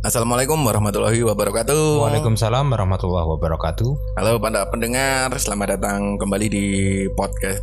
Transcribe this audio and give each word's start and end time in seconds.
Assalamualaikum 0.00 0.56
warahmatullahi 0.64 1.20
wabarakatuh. 1.28 2.00
Waalaikumsalam 2.00 2.72
warahmatullahi 2.72 3.36
wabarakatuh. 3.36 4.16
Halo 4.16 4.40
para 4.40 4.64
pendengar, 4.72 5.28
selamat 5.36 5.76
datang 5.76 6.16
kembali 6.16 6.46
di 6.48 6.66
podcast 7.12 7.60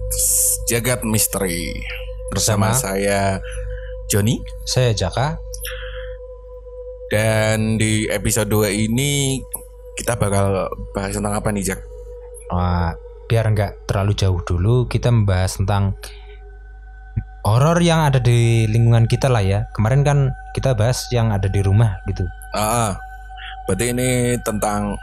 Jagat 0.70 1.02
Misteri 1.02 1.74
bersama 2.30 2.78
Bersama? 2.78 2.78
saya 2.78 3.42
Joni 4.14 4.38
Saya 4.70 4.94
Jaka. 4.94 5.42
dan 7.10 7.82
di 7.82 8.06
episode 8.06 8.54
2 8.54 8.86
ini 8.86 9.42
kita 9.98 10.14
bakal 10.22 10.70
bahas 10.94 11.18
tentang 11.18 11.34
apa 11.34 11.50
nih 11.50 11.74
Jak? 11.74 11.82
Wah, 12.54 12.94
biar 13.26 13.50
nggak 13.50 13.90
terlalu 13.90 14.14
jauh 14.14 14.46
dulu, 14.46 14.86
kita 14.86 15.10
membahas 15.10 15.58
tentang 15.58 15.98
horor 17.48 17.80
yang 17.80 18.04
ada 18.04 18.20
di 18.20 18.68
lingkungan 18.68 19.08
kita 19.08 19.32
lah 19.32 19.40
ya. 19.40 19.72
Kemarin 19.72 20.04
kan 20.04 20.18
kita 20.52 20.76
bahas 20.76 21.08
yang 21.16 21.32
ada 21.32 21.48
di 21.48 21.64
rumah 21.64 22.04
gitu. 22.04 22.28
Ah, 22.52 22.60
ah. 22.60 22.92
berarti 23.64 23.92
ini 23.92 24.40
tentang 24.44 24.96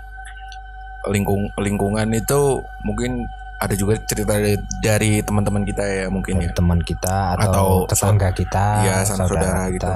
lingkung 1.08 1.52
lingkungan 1.60 2.08
itu 2.16 2.64
mungkin 2.84 3.28
ada 3.60 3.76
juga 3.76 3.96
cerita 4.04 4.36
dari, 4.36 4.56
dari 4.80 5.10
teman-teman 5.24 5.64
kita 5.64 5.84
ya 5.84 6.06
mungkin 6.12 6.44
ya. 6.44 6.52
Teman 6.52 6.80
kita 6.84 7.40
atau, 7.40 7.44
Atau 7.48 7.68
tetangga 7.88 8.28
kita, 8.36 8.66
Iya, 8.84 8.96
sanak 9.08 9.28
saudara 9.32 9.68
gitu. 9.72 9.88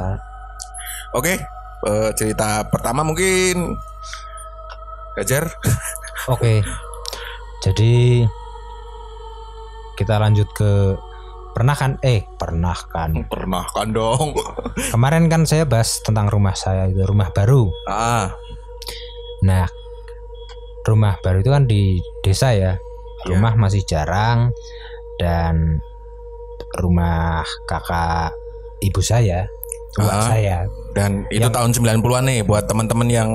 Oke, 1.17 1.45
eh, 1.85 2.11
cerita 2.17 2.65
pertama 2.69 3.05
mungkin 3.05 3.77
Gajar. 5.19 5.51
Oke. 6.31 6.63
Jadi 7.67 8.23
kita 9.99 10.15
lanjut 10.23 10.47
ke 10.55 10.95
pernah 11.59 11.75
kan 11.75 11.99
eh 12.01 12.23
pernah 12.39 12.79
kan 12.87 13.11
Pernah 13.27 13.67
kan 13.69 13.91
dong. 13.91 14.31
kemarin 14.95 15.27
kan 15.27 15.43
saya 15.43 15.67
bahas 15.67 15.99
tentang 16.01 16.31
rumah 16.31 16.55
saya 16.55 16.87
itu 16.87 17.03
rumah 17.03 17.35
baru 17.35 17.67
ah, 17.85 18.31
Nah, 19.41 19.67
rumah 20.85 21.19
baru 21.19 21.39
itu 21.39 21.51
kan 21.51 21.63
di 21.65 21.83
desa 22.21 22.51
ya. 22.51 22.79
Iya. 22.79 23.29
Rumah 23.29 23.55
masih 23.57 23.83
jarang 23.85 24.51
dan 25.17 25.79
rumah 26.75 27.43
kakak 27.65 28.35
ibu 28.81 28.99
saya, 28.99 29.47
tua 29.93 30.07
Ah. 30.09 30.23
saya. 30.25 30.59
dan 30.89 31.23
itu 31.29 31.39
Yang- 31.41 31.55
tahun 31.55 31.71
90-an 31.75 32.25
nih 32.27 32.41
buat 32.43 32.67
teman-teman 32.67 33.07
yang 33.07 33.31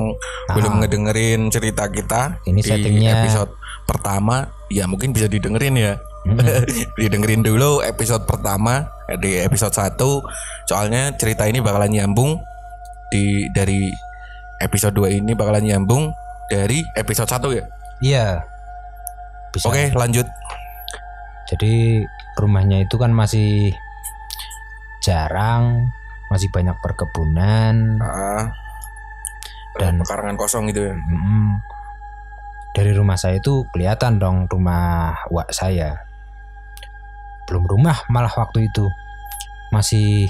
Ah. 0.47 0.55
belum 0.55 0.79
ngedengerin 0.79 1.47
cerita 1.47 1.87
kita 1.87 2.43
Ini 2.43 2.59
di 2.59 2.65
settingnya- 2.65 3.15
episode 3.21 3.55
pertama, 3.83 4.47
ya 4.67 4.83
mungkin 4.83 5.11
bisa 5.11 5.27
didengerin 5.27 5.75
ya. 5.75 5.93
Didengerin 6.99 7.43
dulu 7.43 7.83
episode 7.83 8.23
pertama 8.23 8.87
eh, 9.11 9.19
di 9.19 9.35
episode 9.39 9.75
1 9.75 9.99
soalnya 10.67 11.11
cerita 11.19 11.43
ini 11.43 11.59
bakalan 11.59 11.91
nyambung 11.91 12.39
di 13.11 13.47
dari 13.51 13.91
episode 14.63 14.95
2 14.95 15.19
ini 15.19 15.35
bakalan 15.35 15.67
nyambung 15.67 16.15
dari 16.47 16.81
episode 16.95 17.27
1 17.27 17.57
ya. 17.59 17.65
Iya. 18.01 18.27
Bisa. 19.51 19.69
Oke, 19.69 19.91
lanjut. 19.93 20.25
Jadi 21.51 22.01
rumahnya 22.39 22.81
itu 22.81 22.95
kan 22.97 23.11
masih 23.13 23.75
jarang, 25.03 25.91
masih 26.31 26.47
banyak 26.49 26.73
perkebunan 26.79 27.99
Ah, 27.99 28.49
Dan- 29.77 29.99
pekarangan 30.01 30.39
kosong 30.39 30.71
gitu 30.71 30.89
ya. 30.89 30.95
Mm, 30.95 31.59
dari 32.73 32.91
rumah 32.95 33.19
saya 33.19 33.37
itu 33.37 33.67
kelihatan 33.69 34.17
dong 34.17 34.47
rumah 34.49 35.13
wak 35.29 35.51
saya. 35.53 36.02
Belum 37.53 37.69
rumah 37.69 38.01
malah 38.09 38.33
waktu 38.33 38.65
itu. 38.65 38.89
Masih 39.69 40.25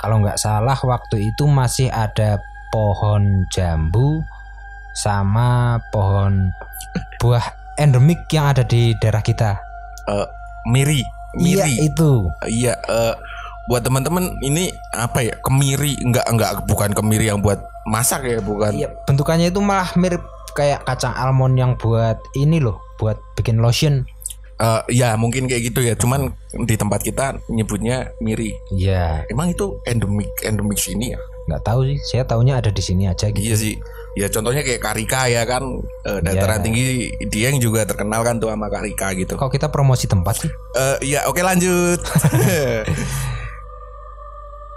kalau 0.00 0.24
nggak 0.24 0.40
salah 0.40 0.80
waktu 0.80 1.28
itu 1.28 1.44
masih 1.44 1.92
ada 1.92 2.40
pohon 2.72 3.44
jambu 3.52 4.24
sama 4.96 5.76
pohon 5.92 6.48
buah 7.20 7.44
endemik 7.76 8.24
yang 8.32 8.48
ada 8.48 8.64
di 8.64 8.96
daerah 8.96 9.20
kita. 9.20 9.60
Miri, 10.72 11.04
Iya 11.36 11.68
miri. 11.68 11.92
itu. 11.92 12.24
Iya, 12.48 12.80
eh, 12.80 13.14
buat 13.68 13.84
teman-teman 13.84 14.40
ini 14.40 14.72
apa 14.96 15.20
ya? 15.20 15.36
Kemiri 15.44 16.00
enggak 16.00 16.24
enggak 16.32 16.64
bukan 16.64 16.96
kemiri 16.96 17.28
yang 17.28 17.44
buat 17.44 17.60
masak 17.84 18.24
ya, 18.24 18.40
bukan. 18.40 18.72
Iya, 18.72 18.88
bentukannya 19.04 19.52
itu 19.52 19.60
malah 19.60 19.92
mirip 20.00 20.24
kayak 20.56 20.88
kacang 20.88 21.12
almond 21.12 21.60
yang 21.60 21.76
buat 21.76 22.16
ini 22.40 22.56
loh, 22.56 22.80
buat 22.96 23.20
bikin 23.36 23.60
lotion. 23.60 24.08
Eh, 24.58 24.82
ya 24.90 25.14
mungkin 25.14 25.46
kayak 25.46 25.70
gitu 25.70 25.80
ya. 25.80 25.94
Cuman 25.94 26.34
di 26.66 26.74
tempat 26.74 27.00
kita 27.00 27.38
nyebutnya 27.46 28.10
miri. 28.18 28.50
Iya, 28.74 29.22
Emang 29.30 29.54
itu 29.54 29.78
endemik 29.84 30.30
endemik 30.42 30.76
sini 30.76 31.14
ya? 31.14 31.20
nggak 31.48 31.64
tahu 31.64 31.80
sih. 31.88 31.96
Saya 32.04 32.28
taunya 32.28 32.60
ada 32.60 32.68
di 32.68 32.82
sini 32.84 33.08
aja 33.08 33.32
gitu. 33.32 33.40
Iya 33.40 33.56
sih. 33.56 33.74
Ya 34.12 34.28
contohnya 34.28 34.60
kayak 34.60 34.84
Karika 34.84 35.30
ya 35.30 35.46
kan 35.46 35.62
eh, 36.04 36.20
dataran 36.20 36.60
Iya. 36.60 36.64
tinggi 36.66 36.84
dia 37.30 37.48
yang 37.48 37.56
juga 37.56 37.86
terkenal 37.86 38.20
kan 38.20 38.36
tuh 38.36 38.52
sama 38.52 38.68
Karika 38.68 39.16
gitu. 39.16 39.32
Kok 39.32 39.48
kita 39.48 39.72
promosi 39.72 40.04
tempat 40.04 40.44
sih? 40.44 40.50
Eh 40.74 41.14
iya 41.14 41.24
oke 41.24 41.40
lanjut. 41.40 42.02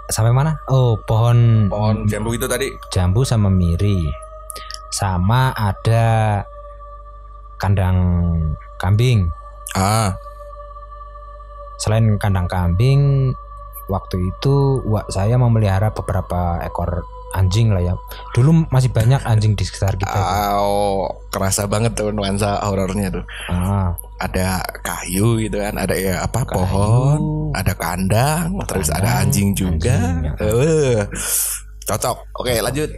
Sampai 0.08 0.32
mana? 0.32 0.60
Oh, 0.68 0.96
pohon 1.02 1.68
Pohon 1.68 2.04
jambu 2.04 2.32
itu 2.32 2.44
tadi. 2.44 2.68
jambu 2.88 3.24
sama 3.24 3.48
miri. 3.48 4.04
Sama 4.88 5.52
ada 5.52 6.40
kandang 7.56 7.96
kambing. 8.76 9.28
Ah, 9.72 10.12
Selain 11.78 12.14
kandang 12.14 12.46
kambing, 12.46 13.32
waktu 13.90 14.30
itu 14.30 14.78
wak 14.86 15.10
saya 15.10 15.34
memelihara 15.34 15.90
beberapa 15.90 16.62
ekor 16.62 17.02
anjing 17.32 17.72
lah 17.72 17.82
ya. 17.82 17.94
Dulu 18.36 18.70
masih 18.70 18.92
banyak 18.92 19.18
anjing 19.24 19.58
di 19.58 19.64
sekitar 19.64 19.98
kita. 19.98 20.12
ah, 20.12 20.62
oh, 20.62 21.10
kerasa 21.32 21.66
banget 21.66 21.96
tuh 21.96 22.12
nuansa 22.14 22.60
horornya 22.62 23.10
tuh. 23.10 23.24
Ah, 23.50 23.96
Ada 24.22 24.62
kayu 24.86 25.42
gitu 25.42 25.58
kan, 25.58 25.74
ada 25.74 25.98
ya 25.98 26.22
apa 26.22 26.46
Kayu, 26.46 26.54
pohon, 26.54 27.20
ada 27.58 27.74
kandang, 27.74 28.54
terus 28.70 28.86
ada 28.86 29.02
kandang, 29.02 29.18
anjing 29.26 29.48
juga. 29.50 29.96
anjing, 29.98 30.16
ya. 30.22 30.32
Eh, 30.38 30.98
cocok. 31.82 32.16
Oke, 32.38 32.62
lanjut. 32.62 32.90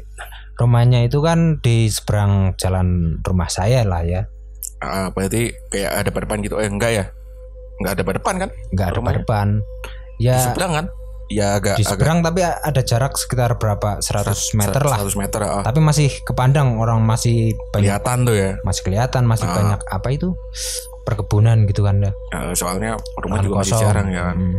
rumahnya 0.55 1.03
itu 1.03 1.19
kan 1.19 1.59
di 1.59 1.91
seberang 1.91 2.55
jalan 2.61 3.19
rumah 3.25 3.49
saya 3.49 3.83
lah 3.83 4.05
ya. 4.05 4.23
Ah, 4.87 5.09
berarti 5.09 5.43
kayak 5.69 5.91
ada 5.97 6.11
depan 6.11 6.39
gitu. 6.41 6.56
Eh 6.56 6.67
enggak 6.67 6.93
ya? 6.93 7.05
Enggak 7.77 7.93
ada 7.95 8.03
depan 8.12 8.34
kan? 8.39 8.50
Nggak 8.71 8.87
ada 8.89 9.00
depan. 9.17 9.49
Di 10.15 10.22
Ya 10.22 10.39
seberang 10.41 10.72
kan? 10.72 10.87
Ya 11.27 11.56
agak 11.56 11.75
di 11.75 11.83
agak 11.83 11.91
seberang 11.91 12.21
tapi 12.21 12.41
ada 12.45 12.81
jarak 12.81 13.17
sekitar 13.17 13.56
berapa 13.56 13.97
100 13.99 14.28
meter 14.55 14.83
lah 14.84 15.00
100 15.00 15.17
meter. 15.17 15.41
ah. 15.41 15.65
tapi 15.65 15.81
masih 15.81 16.12
kepandang 16.21 16.77
orang 16.77 17.00
masih 17.00 17.56
banyak 17.72 17.97
Kelihatan 17.97 18.19
tuh 18.22 18.37
ya. 18.37 18.50
masih 18.61 18.83
kelihatan 18.84 19.22
masih 19.25 19.49
Ah. 19.49 19.55
banyak 19.55 19.81
apa 19.83 20.09
itu 20.11 20.37
perkebunan 21.03 21.65
gitu 21.65 21.81
kan 21.81 21.97
ya 21.99 22.12
Eh, 22.31 22.53
soalnya 22.53 22.93
rumah 23.16 23.41
Lahan 23.41 23.43
juga 23.43 23.56
masih 23.59 23.72
kosong. 23.72 23.83
jarang 23.83 24.09
ya 24.11 24.22
kan. 24.22 24.37
Mm. 24.37 24.59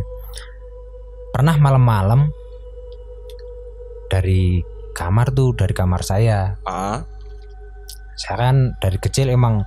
pernah 1.30 1.54
malam-malam 1.56 2.20
dari 4.08 4.62
kamar 4.92 5.30
tuh 5.30 5.52
dari 5.52 5.70
kamar 5.70 6.00
saya 6.00 6.58
Ah, 6.62 7.06
saya 8.16 8.36
kan 8.42 8.56
dari 8.78 8.98
kecil 8.98 9.28
emang 9.28 9.62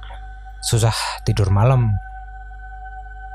susah 0.60 0.94
tidur 1.24 1.50
malam 1.50 1.92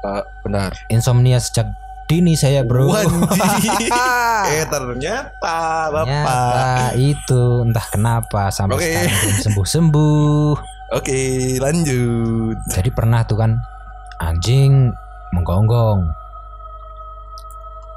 eh, 0.04 0.22
benar. 0.44 0.72
insomnia 0.88 1.40
sejak 1.40 1.68
dini 2.04 2.36
saya 2.36 2.60
bro 2.68 2.92
eh 4.44 4.64
ternyata 4.68 5.88
bapak. 5.88 6.04
Ternyata 6.04 6.92
itu 7.00 7.42
entah 7.64 7.86
kenapa 7.88 8.52
sampai 8.52 8.76
Oke. 8.76 8.84
sekarang 8.84 9.14
belum 9.16 9.36
sembuh-sembuh. 9.40 10.54
Oke, 11.00 11.22
lanjut. 11.58 12.56
Jadi 12.68 12.90
pernah 12.92 13.24
tuh 13.24 13.40
kan 13.40 13.56
anjing 14.20 14.92
menggonggong. 15.32 16.04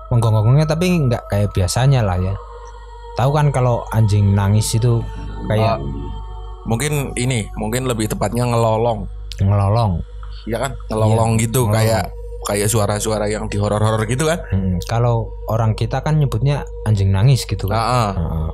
Menggonggongnya 0.07 0.63
tapi 0.63 0.88
nggak 1.12 1.27
kayak 1.27 1.51
biasanya 1.51 2.00
lah 2.00 2.15
ya. 2.15 2.33
Tahu 3.19 3.29
kan 3.35 3.51
kalau 3.51 3.83
anjing 3.91 4.31
nangis 4.31 4.71
itu 4.71 5.03
kayak 5.51 5.75
Ah, 5.75 5.79
mungkin 6.63 7.12
ini, 7.19 7.44
mungkin 7.59 7.91
lebih 7.91 8.07
tepatnya 8.07 8.47
ngelolong. 8.47 9.03
Ngelolong. 9.39 10.01
Ya 10.48 10.57
kan? 10.57 10.72
Ngelolong 10.88 11.38
gitu 11.38 11.66
ngelolong. 11.66 11.75
kayak 11.75 12.04
kayak 12.48 12.68
suara-suara 12.68 13.28
yang 13.28 13.45
di 13.45 13.60
horor-horor 13.60 14.07
gitu 14.07 14.25
kan? 14.25 14.39
Mm, 14.50 14.80
Kalau 14.86 15.28
orang 15.45 15.75
kita 15.75 16.00
kan 16.00 16.16
nyebutnya 16.16 16.63
anjing 16.84 17.12
nangis 17.12 17.44
gitu 17.44 17.68
kan. 17.68 17.75
Ah. 17.78 18.12
Heeh. 18.16 18.50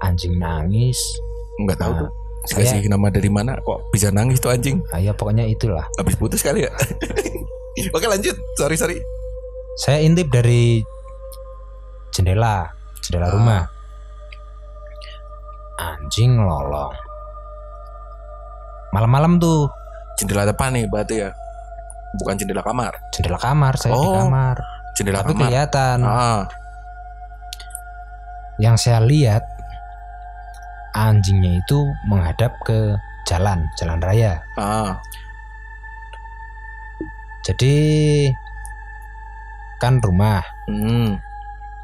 Anjing 0.00 0.34
nangis. 0.36 0.98
nggak 1.58 1.74
tahu 1.76 1.90
Nah, 1.90 2.00
tuh. 2.02 2.10
saya- 2.46 2.70
Dikasih 2.70 2.86
nama 2.86 3.10
dari 3.10 3.26
mana 3.26 3.58
kok 3.58 3.90
bisa 3.90 4.10
nangis 4.10 4.38
tuh 4.38 4.50
anjing? 4.50 4.78
Ah, 4.90 4.98
ya 4.98 5.10
pokoknya 5.10 5.42
itulah. 5.42 5.82
Habis 5.94 6.14
putus 6.14 6.38
kali 6.38 6.62
ya. 6.62 6.72
Oke, 7.94 8.06
lanjut. 8.06 8.34
Sorry, 8.54 8.74
sorry. 8.74 8.98
Saya 9.76 9.98
intip 10.00 10.26
dari 10.28 10.82
jendela, 12.10 12.66
jendela 13.00 13.26
Ah. 13.26 13.34
rumah. 13.34 13.62
Anjing 15.78 16.34
lolong. 16.36 16.94
Malam-malam 18.90 19.38
tuh 19.38 19.70
Jendela 20.18 20.44
depan 20.44 20.70
nih 20.70 20.84
berarti 20.84 21.14
ya. 21.18 21.30
Bukan 22.14 22.34
jendela 22.34 22.60
kamar. 22.60 22.92
jendela 23.10 23.36
kamar, 23.36 23.72
saya 23.76 23.92
di 23.92 24.00
Oh, 24.02 24.16
kamar. 24.18 24.56
Jendela 24.92 25.20
Tapi 25.20 25.32
kamar. 25.32 25.42
kelihatan. 25.44 25.98
Ah, 26.02 26.42
Yang 28.58 28.76
saya 28.82 28.98
lihat 29.00 29.44
anjingnya 30.90 31.56
itu 31.56 31.78
menghadap 32.04 32.50
ke 32.60 32.98
jalan 33.22 33.62
jalan 33.76 34.00
raya 34.00 34.42
Ah, 34.56 34.98
jadi 37.40 37.76
kan 39.78 40.02
rumah 40.02 40.42
hmm, 40.66 41.22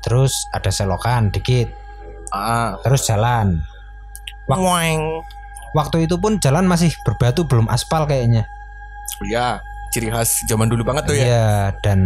terus 0.02 0.34
ada 0.50 0.66
selokan 0.68 1.30
dikit 1.30 1.70
ah, 2.32 2.74
terus 2.82 3.06
jalan 3.06 3.62
Wak- 4.44 4.58
Weng. 4.58 5.22
Waktu 5.74 6.06
itu 6.06 6.16
pun 6.16 6.38
jalan 6.38 6.64
masih 6.64 6.94
berbatu 7.02 7.44
belum 7.44 7.66
aspal 7.68 8.06
kayaknya. 8.06 8.46
Ya, 9.26 9.60
ciri 9.90 10.08
khas 10.08 10.46
zaman 10.46 10.70
dulu 10.70 10.86
banget 10.86 11.10
tuh 11.10 11.14
ya. 11.18 11.24
Iya 11.26 11.52
dan 11.82 12.00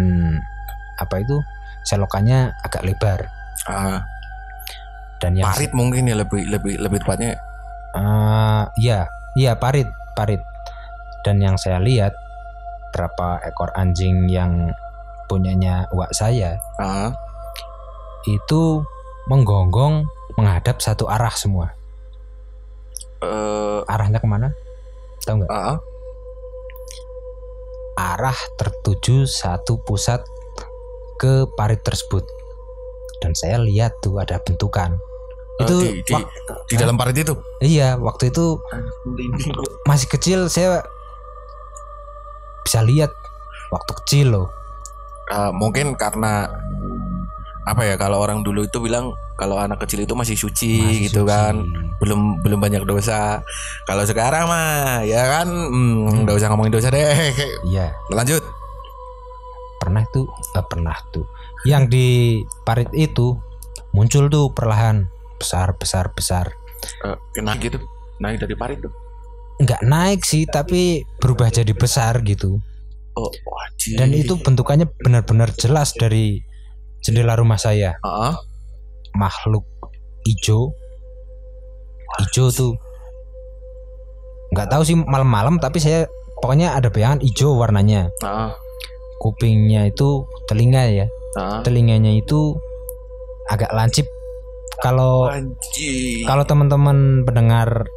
apa 0.98 1.22
itu? 1.22 1.38
Selokannya 1.86 2.56
agak 2.64 2.82
lebar. 2.84 3.28
Ah, 3.68 4.02
dan 5.20 5.36
yang 5.38 5.46
parit 5.46 5.70
mungkin 5.76 6.08
ya 6.08 6.16
lebih 6.18 6.48
lebih 6.48 6.80
lebih 6.80 6.98
tepatnya. 7.04 7.36
Eh, 7.94 8.64
iya 8.82 9.06
iya 9.38 9.54
parit 9.54 9.86
parit. 10.16 10.40
Dan 11.22 11.44
yang 11.44 11.60
saya 11.60 11.78
lihat 11.78 12.16
berapa 12.90 13.44
ekor 13.44 13.68
anjing 13.76 14.32
yang 14.32 14.72
punyanya 15.28 15.84
uak 15.92 16.16
saya 16.16 16.56
Ah, 16.80 17.12
itu 18.24 18.80
menggonggong 19.28 20.08
menghadap 20.40 20.80
satu 20.80 21.04
arah 21.04 21.32
semua 21.36 21.77
eh, 23.22 23.80
arahnya 23.90 24.18
ke 24.22 24.28
mana? 24.28 24.54
Tahu 25.22 25.42
nggak? 25.42 25.50
Ah, 25.50 25.78
arah 27.98 28.38
tertuju 28.54 29.26
satu 29.26 29.82
pusat 29.82 30.22
ke 31.18 31.46
parit 31.58 31.82
tersebut. 31.82 32.22
Dan 33.18 33.34
saya 33.34 33.58
lihat 33.58 33.98
tuh 33.98 34.22
ada 34.22 34.38
bentukan. 34.38 34.94
Eh, 35.58 35.66
itu 35.66 35.76
di, 35.82 35.90
di, 36.06 36.14
di 36.70 36.74
dalam 36.78 36.94
parit 36.94 37.18
itu. 37.18 37.34
iya 37.58 37.98
waktu 37.98 38.30
itu 38.30 38.62
masih 39.90 40.06
kecil 40.06 40.46
saya 40.46 40.86
bisa 42.62 42.78
lihat 42.86 43.10
waktu 43.74 43.92
kecil 44.04 44.26
loh. 44.38 44.48
Ah, 45.28 45.50
mungkin 45.50 45.98
karena 45.98 46.46
apa 47.68 47.84
ya 47.84 47.94
kalau 48.00 48.24
orang 48.24 48.40
dulu 48.40 48.64
itu 48.64 48.80
bilang 48.80 49.12
kalau 49.36 49.60
anak 49.60 49.84
kecil 49.84 50.02
itu 50.02 50.16
masih 50.16 50.34
suci 50.34 50.80
Masih 50.80 50.98
gitu 51.12 51.22
suci. 51.22 51.30
kan. 51.30 51.54
Belum 52.00 52.40
belum 52.40 52.58
banyak 52.58 52.88
dosa. 52.88 53.44
Kalau 53.84 54.02
sekarang 54.08 54.48
mah 54.48 55.04
ya 55.04 55.22
kan 55.28 55.46
hmm, 55.46 56.24
nggak 56.24 56.36
usah 56.40 56.48
ngomongin 56.48 56.74
dosa 56.74 56.88
deh. 56.88 57.04
Iya. 57.70 57.92
Lanjut. 58.10 58.42
Pernah 59.78 60.02
tuh 60.10 60.26
eh, 60.56 60.64
pernah 60.66 60.96
tuh. 61.12 61.28
Yang 61.68 61.84
di 61.92 62.08
parit 62.64 62.90
itu 62.96 63.36
muncul 63.92 64.26
tuh 64.32 64.50
perlahan 64.50 65.06
besar 65.38 65.76
besar 65.76 66.10
besar. 66.16 66.50
Eh, 67.04 67.16
kena 67.36 67.54
gitu 67.60 67.78
naik 68.18 68.42
dari 68.42 68.56
parit 68.58 68.82
tuh. 68.82 68.90
Nggak 69.62 69.82
naik 69.86 70.20
sih 70.26 70.48
tapi 70.48 71.06
berubah 71.22 71.52
jadi 71.52 71.70
besar 71.76 72.24
gitu. 72.26 72.58
Oh 73.14 73.30
wajib. 73.30 73.98
Dan 73.98 74.14
itu 74.14 74.34
bentukannya 74.38 74.86
benar-benar 75.02 75.50
jelas 75.54 75.94
dari 75.94 76.42
jendela 77.04 77.38
rumah 77.38 77.58
saya. 77.60 77.96
Ah 78.02 78.36
makhluk 79.16 79.64
hijau 80.22 80.70
hijau 82.20 82.52
tuh 82.52 82.72
nggak 84.54 84.68
tahu 84.68 84.82
sih 84.84 84.94
malam-malam 84.94 85.58
tapi 85.58 85.80
saya 85.82 86.06
pokoknya 86.38 86.76
ada 86.76 86.88
bayangan 86.88 87.20
hijau 87.20 87.56
warnanya. 87.58 88.08
Ah 88.22 88.54
kupingnya 89.18 89.90
itu 89.90 90.24
telinga 90.46 90.82
ya. 90.88 91.06
Ah 91.36 91.60
telinganya 91.66 92.14
itu 92.14 92.54
agak 93.50 93.72
lancip. 93.74 94.06
Kalau 94.78 95.26
kalau 96.22 96.44
teman-teman 96.46 97.26
pendengar 97.26 97.90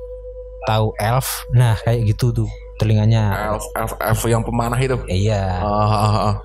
tahu 0.66 0.94
elf 0.98 1.46
nah 1.54 1.78
kayak 1.86 2.10
gitu 2.10 2.34
tuh 2.34 2.50
telinganya. 2.82 3.54
Elf, 3.54 3.66
elf, 3.78 3.94
elf 4.02 4.22
yang 4.26 4.42
pemanah 4.42 4.82
itu? 4.82 4.98
Iya. 5.06 5.62
Ah, 5.62 6.34
ah. 6.34 6.36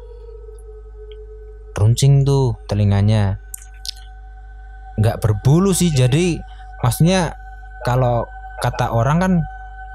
Runcing 1.97 2.29
tuh 2.29 2.61
telinganya. 2.69 3.41
Nggak 5.01 5.17
berbulu 5.25 5.73
sih 5.73 5.89
jadi 5.89 6.37
maksudnya 6.85 7.33
kalau 7.89 8.29
kata 8.61 8.93
orang 8.93 9.17
kan 9.17 9.33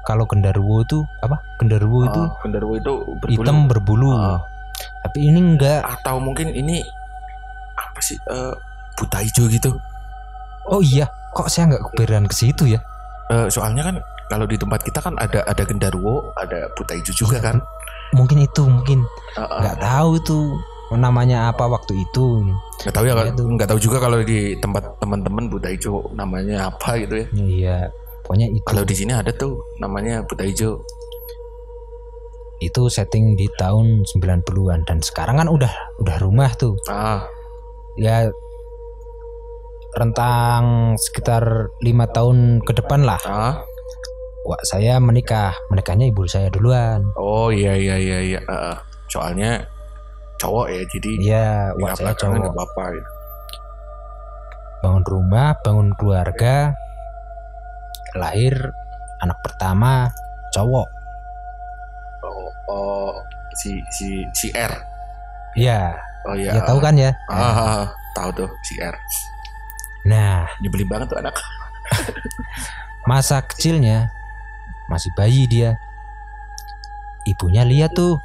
kalau 0.02 0.26
genderuwo 0.26 0.82
itu 0.82 0.98
apa? 1.22 1.38
Genderuwo 1.62 2.10
itu 2.10 2.18
Ah, 2.18 2.34
genderuwo 2.42 2.74
itu 2.74 2.92
berbulu. 3.22 3.38
hitam 3.38 3.58
berbulu. 3.70 4.10
Ah. 4.12 4.42
tapi 5.04 5.30
ini 5.30 5.38
enggak 5.38 5.84
atau 5.84 6.18
mungkin 6.18 6.50
ini 6.50 6.82
apa 7.76 8.00
sih 8.02 8.18
eh, 8.18 8.54
buta 8.98 9.22
hijau 9.22 9.46
gitu? 9.46 9.70
Oh 10.66 10.82
iya 10.82 11.06
kok 11.30 11.46
saya 11.46 11.70
nggak 11.70 11.82
kepikiran 11.86 12.26
ke 12.26 12.34
situ 12.34 12.66
ya? 12.66 12.82
Eh, 13.30 13.46
soalnya 13.46 13.86
kan 13.86 13.96
kalau 14.26 14.42
di 14.42 14.58
tempat 14.58 14.82
kita 14.82 14.98
kan 14.98 15.14
ada 15.22 15.46
ada 15.46 15.62
gendaruwo 15.62 16.34
ada 16.34 16.66
buta 16.74 16.98
hijau 16.98 17.14
juga 17.16 17.38
kan? 17.38 17.62
Mungkin 18.10 18.42
itu 18.42 18.66
mungkin. 18.66 19.06
Ah, 19.38 19.62
nggak 19.62 19.78
tahu 19.78 20.10
itu 20.18 20.38
namanya 20.96 21.52
apa 21.52 21.64
waktu 21.68 21.96
itu? 21.98 22.44
Nggak 22.82 22.94
tahu 22.94 23.04
ya 23.08 23.14
Itu. 23.28 23.44
nggak 23.46 23.68
tahu 23.68 23.78
juga 23.80 23.96
kalau 24.02 24.18
di 24.22 24.56
tempat 24.58 24.98
teman-teman 24.98 25.48
buta 25.48 25.68
hijau 25.70 26.12
namanya 26.16 26.72
apa 26.72 26.98
gitu 27.00 27.14
ya. 27.22 27.26
Iya 27.36 27.78
pokoknya 28.24 28.48
itu. 28.50 28.64
Kalau 28.64 28.84
di 28.86 28.94
sini 28.96 29.12
ada 29.12 29.30
tuh 29.34 29.60
namanya 29.78 30.24
buta 30.24 30.44
hijau 30.46 30.80
itu 32.62 32.82
setting 32.86 33.34
di 33.34 33.50
tahun 33.58 34.06
90-an 34.06 34.86
dan 34.86 35.02
sekarang 35.02 35.42
kan 35.42 35.50
udah 35.50 35.72
udah 35.98 36.16
rumah 36.22 36.54
tuh. 36.54 36.78
Ah. 36.86 37.26
Ya 37.98 38.30
rentang 39.98 40.94
sekitar 40.96 41.68
lima 41.84 42.08
tahun 42.08 42.62
ke 42.64 42.72
depan 42.80 43.02
lah. 43.04 43.20
Ah. 43.26 43.60
Wah, 44.42 44.58
saya 44.66 44.98
menikah. 44.98 45.54
Menikahnya 45.70 46.10
ibu 46.10 46.26
saya 46.26 46.50
duluan. 46.50 47.02
Oh 47.18 47.50
iya 47.50 47.74
iya 47.74 47.98
iya 47.98 48.18
iya. 48.22 48.40
Ah. 48.46 48.78
soalnya 49.12 49.68
cowok 50.40 50.66
ya 50.70 50.82
jadi 50.88 51.10
belakangan 51.76 52.38
nggak 52.40 52.52
cowok. 52.52 52.56
apa-apa 52.56 52.84
gitu. 52.96 53.10
bangun 54.82 55.04
rumah 55.06 55.48
bangun 55.62 55.88
keluarga 55.94 56.74
lahir 58.18 58.54
anak 59.22 59.38
pertama 59.40 60.10
cowok. 60.52 60.88
Oh, 62.22 62.50
oh 62.68 63.12
si 63.56 63.80
si 63.94 64.26
si 64.36 64.52
R. 64.52 64.72
Ya 65.56 65.96
oh 66.28 66.36
iya. 66.36 66.58
Ya 66.58 66.62
tahu 66.66 66.78
kan 66.82 66.94
ya? 66.98 67.14
Ah, 67.30 67.40
ah, 67.40 67.56
ah. 67.56 67.86
tahu 68.12 68.44
tuh 68.44 68.50
si 68.66 68.76
R. 68.78 68.94
Nah. 70.06 70.44
Nyebelin 70.60 70.88
banget 70.90 71.06
tuh 71.14 71.18
anak. 71.22 71.36
Masa 73.10 73.40
kecilnya 73.42 74.12
masih 74.90 75.10
bayi 75.14 75.48
dia. 75.48 75.78
Ibunya 77.22 77.62
lihat 77.62 77.94
tuh 77.94 78.18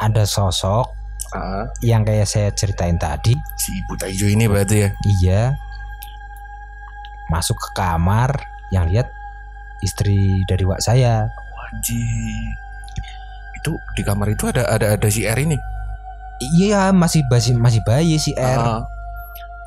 ada 0.00 0.24
sosok 0.24 0.88
ah. 1.36 1.68
yang 1.84 2.02
kayak 2.02 2.24
saya 2.24 2.48
ceritain 2.56 2.96
tadi. 2.96 3.36
Si 3.60 3.84
buta 3.84 4.08
hijau 4.08 4.32
ini 4.32 4.48
berarti 4.48 4.88
ya? 4.88 4.88
Iya. 5.20 5.42
Masuk 7.28 7.60
ke 7.60 7.68
kamar 7.76 8.32
yang 8.72 8.88
lihat 8.88 9.12
istri 9.84 10.42
dari 10.48 10.64
wak 10.64 10.80
saya. 10.80 11.28
Wajib. 11.28 12.56
Itu 13.60 13.76
di 13.94 14.02
kamar 14.02 14.32
itu 14.32 14.48
ada 14.48 14.64
ada 14.66 14.96
ada 14.96 15.08
si 15.12 15.28
R 15.28 15.36
ini. 15.36 15.60
iya 16.56 16.88
masih 16.88 17.20
masih 17.28 17.52
masih 17.52 17.84
bayi 17.84 18.16
si 18.16 18.32
R. 18.32 18.60
Ah, 18.64 18.80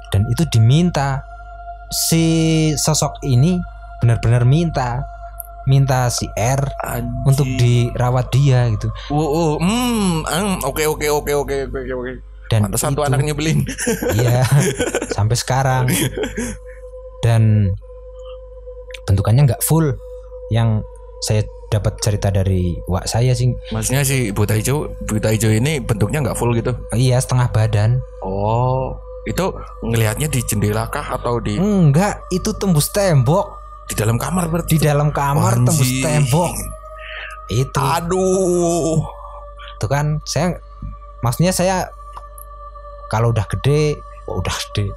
dan 0.09 0.25
itu 0.25 0.41
diminta. 0.49 1.21
Si 1.93 2.25
sosok 2.73 3.21
ini 3.21 3.61
benar-benar 4.01 4.49
minta 4.49 5.05
minta 5.65 6.11
si 6.11 6.27
R 6.35 6.61
anjing. 6.81 7.11
untuk 7.25 7.47
dirawat 7.47 8.27
dia 8.29 8.67
gitu. 8.71 8.87
Oh, 9.09 9.23
oh, 9.23 9.51
hmm, 9.57 10.27
ang, 10.27 10.47
oke 10.61 10.83
oke 10.83 11.07
oke 11.09 11.31
oke 11.33 11.55
oke 11.71 11.93
oke 11.93 12.13
dan 12.51 12.69
Pantesan 12.69 12.93
tuh 12.93 13.01
itu- 13.01 13.09
anak 13.09 13.19
nyebelin. 13.23 13.59
iya 14.13 14.45
sampai 15.17 15.33
sekarang. 15.33 15.89
Dan 17.23 17.71
bentukannya 19.07 19.49
nggak 19.49 19.63
full. 19.63 19.89
Yang 20.51 20.83
saya 21.23 21.41
dapat 21.71 21.97
cerita 22.03 22.29
dari 22.29 22.77
wak 22.85 23.09
saya 23.09 23.33
sih. 23.33 23.49
Maksudnya 23.71 24.03
si 24.05 24.29
buta 24.29 24.53
hijau, 24.53 24.91
buta 25.07 25.33
hijau 25.33 25.49
ini 25.49 25.79
bentuknya 25.81 26.21
nggak 26.21 26.37
full 26.37 26.53
gitu. 26.53 26.75
iya 26.93 27.17
setengah 27.17 27.49
badan. 27.49 27.97
Oh, 28.21 28.93
itu 29.25 29.49
ngelihatnya 29.81 30.27
di 30.27 30.43
jendela 30.43 30.91
kah 30.91 31.15
atau 31.15 31.39
di 31.39 31.55
enggak 31.55 32.21
itu 32.29 32.51
tembus 32.59 32.91
tembok 32.91 33.62
di 33.89 33.93
dalam 33.99 34.17
kamar 34.17 34.47
berarti? 34.49 34.77
di 34.77 34.79
dalam 34.79 35.09
kamar 35.11 35.59
tembus 35.63 35.91
tembok 36.01 36.53
itu 37.51 37.79
Aduh. 37.79 39.03
itu 39.75 39.85
kan 39.91 40.23
saya 40.23 40.55
maksudnya 41.19 41.51
saya 41.51 41.91
kalau 43.11 43.35
udah 43.35 43.45
gede 43.45 43.99
oh, 44.31 44.39
udah 44.39 44.55
gede 44.71 44.89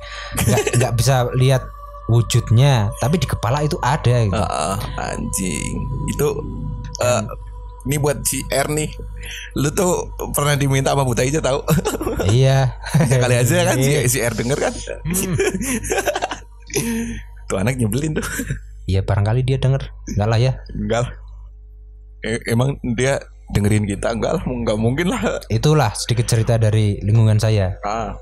nggak 0.47 0.63
nggak 0.79 0.93
bisa 0.95 1.27
lihat 1.35 1.67
wujudnya 2.07 2.95
tapi 3.03 3.19
di 3.19 3.27
kepala 3.27 3.67
itu 3.67 3.79
ada 3.83 4.31
gitu. 4.31 4.39
Ah, 4.39 4.79
anjing. 5.11 5.75
Itu 6.15 6.39
eh, 7.03 7.23
ini 7.87 7.97
buat 7.99 8.23
si 8.23 8.43
R 8.51 8.71
nih. 8.71 8.91
Lu 9.59 9.71
tuh 9.75 10.11
pernah 10.35 10.55
diminta 10.55 10.95
sama 10.95 11.03
buta 11.03 11.27
hijau 11.27 11.43
tahu? 11.43 11.61
iya 12.31 12.79
Kali 12.95 13.35
aja 13.35 13.67
kan 13.67 13.77
si, 13.87 14.07
si 14.11 14.19
R 14.23 14.35
denger 14.35 14.59
kan. 14.59 14.75
Hmm. 15.07 15.35
tuh 17.47 17.57
anak 17.63 17.79
nyebelin 17.79 18.19
tuh 18.19 18.27
Ya 18.87 19.03
barangkali 19.03 19.43
dia 19.43 19.59
denger. 19.59 19.83
Enggak 20.09 20.29
lah 20.29 20.39
ya. 20.39 20.53
enggak 20.73 21.05
E- 22.23 22.43
emang 22.49 22.75
dia 22.95 23.19
dengerin 23.53 23.85
kita 23.85 24.11
enggak 24.11 24.39
lah 24.39 24.45
enggak 24.45 24.75
mungkin 24.75 25.07
lah 25.07 25.39
Itulah 25.47 25.95
sedikit 25.95 26.27
cerita 26.27 26.57
dari 26.57 26.99
lingkungan 26.99 27.39
saya. 27.39 27.79
ah 27.83 28.15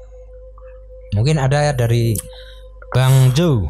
Mungkin 1.12 1.38
ada 1.38 1.62
ya 1.62 1.72
dari 1.72 2.12
Bang 2.90 3.32
Jo. 3.32 3.64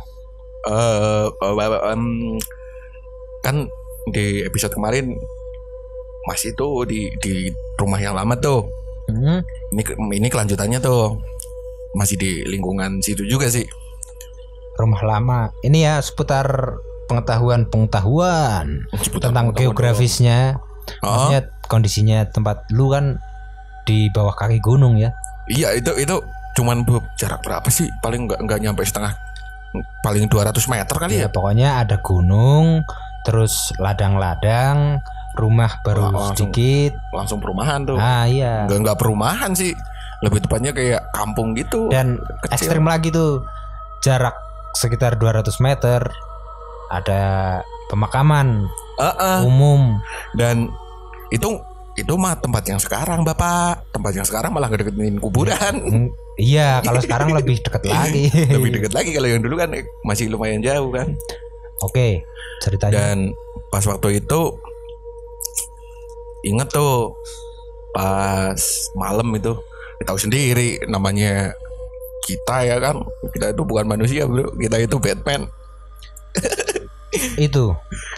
eh 0.64 1.26
eh, 1.28 1.92
em, 1.92 2.04
kan 3.40 3.68
di 4.08 4.40
episode 4.40 4.72
kemarin 4.72 5.12
masih 6.24 6.56
tuh 6.56 6.88
di 6.88 7.04
di 7.20 7.48
rumah 7.76 8.00
yang 8.00 8.16
lama 8.16 8.32
tuh 8.34 8.64
Hmm, 9.04 9.44
ini 9.70 9.84
ini 10.16 10.28
kelanjutannya 10.32 10.80
tuh 10.80 11.20
masih 11.92 12.16
di 12.16 12.40
lingkungan 12.42 13.04
situ 13.04 13.28
juga 13.28 13.52
sih 13.52 13.68
rumah 14.74 15.00
lama. 15.00 15.40
Ini 15.60 15.78
ya 15.80 15.94
seputar 15.98 16.76
pengetahuan-pengetahuan 17.06 18.86
tentang 19.14 19.52
geografisnya. 19.52 20.58
oh, 21.00 21.06
Maksudnya 21.06 21.42
kondisinya 21.64 22.18
tempat 22.26 22.68
lu 22.70 22.88
kan 22.88 23.16
di 23.84 24.08
bawah 24.10 24.32
kaki 24.32 24.58
gunung 24.58 24.96
ya. 24.96 25.12
iya 25.44 25.72
itu 25.72 25.92
itu 25.94 26.16
cuman 26.56 26.88
jarak 27.14 27.40
berapa 27.40 27.68
sih 27.68 27.84
paling 28.00 28.24
nggak 28.24 28.40
nggak 28.40 28.58
nyampe 28.58 28.80
setengah 28.80 29.12
paling 30.00 30.24
200 30.24 30.56
meter 30.66 30.94
kali 30.94 31.12
Ya 31.14 31.20
ya 31.20 31.28
pokoknya 31.28 31.68
ada 31.78 32.00
gunung, 32.00 32.80
terus 33.22 33.52
ladang-ladang, 33.76 35.04
rumah 35.34 35.82
baru 35.82 36.08
langsung 36.08 36.48
sedikit. 36.48 36.96
langsung 37.10 37.38
perumahan 37.38 37.84
tuh 37.84 37.98
Ah 37.98 38.24
iya. 38.24 38.64
nggak 38.64 38.78
nggak 38.80 38.98
perumahan 38.98 39.52
sih 39.52 39.76
lebih 40.22 40.40
tepatnya 40.40 40.72
kayak 40.72 41.12
kampung 41.12 41.52
gitu 41.52 41.90
Dan 41.90 42.16
kecil. 42.40 42.72
ekstrim 42.72 42.86
lagi 42.86 43.12
tuh 43.12 43.44
jarak 44.00 44.32
sekitar 44.74 45.14
200 45.14 45.46
meter 45.60 46.00
ada 46.88 47.22
pemakaman 47.86 48.66
Heeh. 48.96 49.38
umum. 49.42 49.98
dan 50.32 50.70
itu 51.30 51.58
itu 51.94 52.10
mah 52.14 52.34
tempat 52.36 52.66
yang 52.66 52.78
sekarang 52.78 53.22
bapak 53.22 53.86
tempat 53.90 54.12
yang 54.12 54.26
sekarang 54.26 54.50
malah 54.50 54.66
ngedeketin 54.66 55.16
kuburan 55.16 55.74
Hmm, 55.80 56.06
iya, 56.36 56.78
kalau 56.80 56.98
sekarang 56.98 57.30
lebih 57.30 57.58
deket 57.60 57.86
lagi. 57.88 58.26
lebih 58.30 58.70
deket 58.72 58.92
lagi 58.92 59.10
kalau 59.10 59.26
yang 59.26 59.38
dulu 59.40 59.54
kan 59.56 59.70
eh, 59.72 59.86
masih 60.02 60.26
lumayan 60.26 60.58
jauh 60.58 60.90
kan 60.90 61.14
Oke, 61.80 62.22
ceritanya. 62.60 62.94
dan 63.14 63.18
pas 63.68 63.82
waktu 63.82 64.18
itu 64.18 64.40
inget 66.44 66.68
tuh 66.68 67.14
pas 67.90 68.58
malam 68.94 69.30
itu 69.32 69.54
tahu 70.02 70.18
sendiri 70.18 70.82
namanya 70.84 71.54
kita 72.24 72.56
ya 72.64 72.76
kan. 72.80 72.96
Kita 73.30 73.52
itu 73.52 73.62
bukan 73.62 73.84
manusia 73.84 74.24
bro. 74.24 74.48
Kita 74.56 74.80
itu 74.80 74.96
Batman. 74.96 75.46
Itu. 77.38 77.76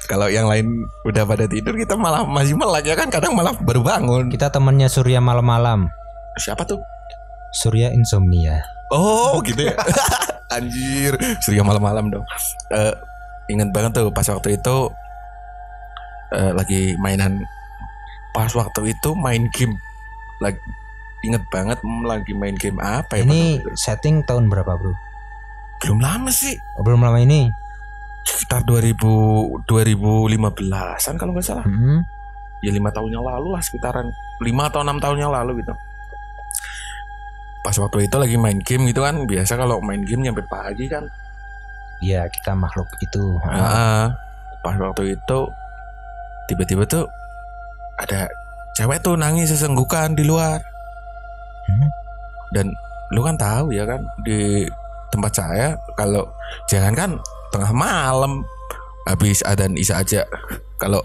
Kalau 0.09 0.31
yang 0.31 0.49
lain 0.49 0.87
udah 1.05 1.27
pada 1.29 1.45
tidur 1.45 1.77
kita 1.77 1.99
malah 1.99 2.25
masih 2.25 2.57
melek 2.57 2.89
ya 2.89 2.97
kan. 2.97 3.11
Kadang 3.11 3.37
malah 3.37 3.53
baru 3.59 3.83
bangun. 3.83 4.33
Kita 4.33 4.49
temennya 4.49 4.89
Surya 4.89 5.19
malam-malam. 5.21 5.91
siapa 6.37 6.65
tuh? 6.69 6.81
Surya 7.61 7.93
insomnia. 7.93 8.63
Oh 8.93 9.43
gitu 9.45 9.69
ya. 9.69 9.77
Anjir. 10.57 11.19
Surya 11.43 11.67
malam-malam 11.67 12.09
dong. 12.09 12.25
Eh 12.73 12.95
Ingat 13.47 13.71
banget 13.71 14.03
tuh 14.03 14.11
Pas 14.11 14.27
waktu 14.27 14.59
itu 14.59 14.77
eh, 16.35 16.53
Lagi 16.55 16.95
mainan. 16.99 17.43
Pas 18.35 18.53
waktu 18.53 18.93
itu 18.93 19.11
main 19.17 19.49
game. 19.53 19.75
Lagi 20.45 20.61
Ingat 21.27 21.43
banget 21.49 21.79
Lagi 21.83 22.33
main 22.33 22.55
game 22.55 22.79
apa 22.79 23.19
ya 23.19 23.25
Ini 23.25 23.59
itu? 23.59 23.71
setting 23.75 24.23
tahun 24.23 24.47
berapa, 24.47 24.73
Bro? 24.73 24.95
Belum 25.83 25.99
lama 25.99 26.31
sih 26.31 26.55
Oh, 26.75 26.83
belum 26.83 27.01
lama 27.01 27.19
ini. 27.19 27.51
Sekitar 28.23 28.63
2000 28.63 29.67
2015an 29.67 31.15
kalau 31.15 31.31
nggak 31.33 31.47
salah 31.47 31.63
Hmm. 31.63 32.03
Ya 32.59 32.73
lima 32.73 32.89
tahun 32.89 33.13
yang 33.13 33.23
lalu 33.23 33.53
lah 33.53 33.61
sekitaran 33.61 34.09
lima 34.41 34.67
atau 34.67 34.81
enam 34.81 34.97
tahun 34.97 35.21
yang 35.21 35.31
lalu 35.31 35.61
gitu 35.61 35.77
Pas 37.61 37.77
waktu 37.77 38.07
itu 38.07 38.17
lagi 38.17 38.35
main 38.35 38.59
game 38.59 38.87
gitu 38.87 39.03
kan 39.03 39.15
Biasa 39.23 39.55
kalau 39.55 39.79
main 39.79 40.01
game 40.01 40.23
nyampe 40.23 40.43
pagi 40.43 40.87
kan 40.87 41.05
Iya, 41.97 42.29
kita 42.29 42.53
makhluk 42.53 42.93
itu. 43.01 43.41
Heeh. 43.41 44.05
pas 44.61 44.77
waktu 44.77 45.15
itu 45.15 45.39
tiba-tiba 46.45 46.85
tuh 46.85 47.09
ada 47.97 48.29
cewek 48.75 49.01
tuh 49.01 49.17
nangis 49.17 49.49
sesenggukan 49.49 50.13
di 50.13 50.21
luar. 50.21 50.61
Hmm. 51.67 51.89
Dan 52.55 52.67
lu 53.15 53.21
kan 53.23 53.39
tahu 53.39 53.71
ya 53.75 53.87
kan 53.87 54.03
di 54.27 54.67
tempat 55.15 55.33
saya 55.35 55.79
kalau 55.95 56.27
jangan 56.67 56.95
kan 56.95 57.11
tengah 57.55 57.71
malam 57.71 58.43
habis 59.07 59.39
adan 59.47 59.79
isya 59.79 60.03
aja 60.03 60.23
kalau 60.83 60.99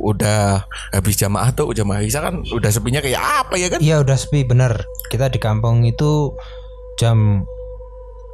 udah 0.00 0.64
habis 0.90 1.14
jamaah 1.14 1.52
tuh 1.54 1.70
jamaah 1.70 2.02
isya 2.02 2.24
kan 2.24 2.40
udah 2.42 2.70
sepinya 2.72 2.98
kayak 2.98 3.20
apa 3.20 3.54
ya 3.54 3.68
kan 3.70 3.78
Iya, 3.78 4.02
udah 4.02 4.16
sepi 4.18 4.42
bener. 4.42 4.82
Kita 5.12 5.30
di 5.30 5.38
kampung 5.38 5.86
itu 5.86 6.34
jam 6.98 7.46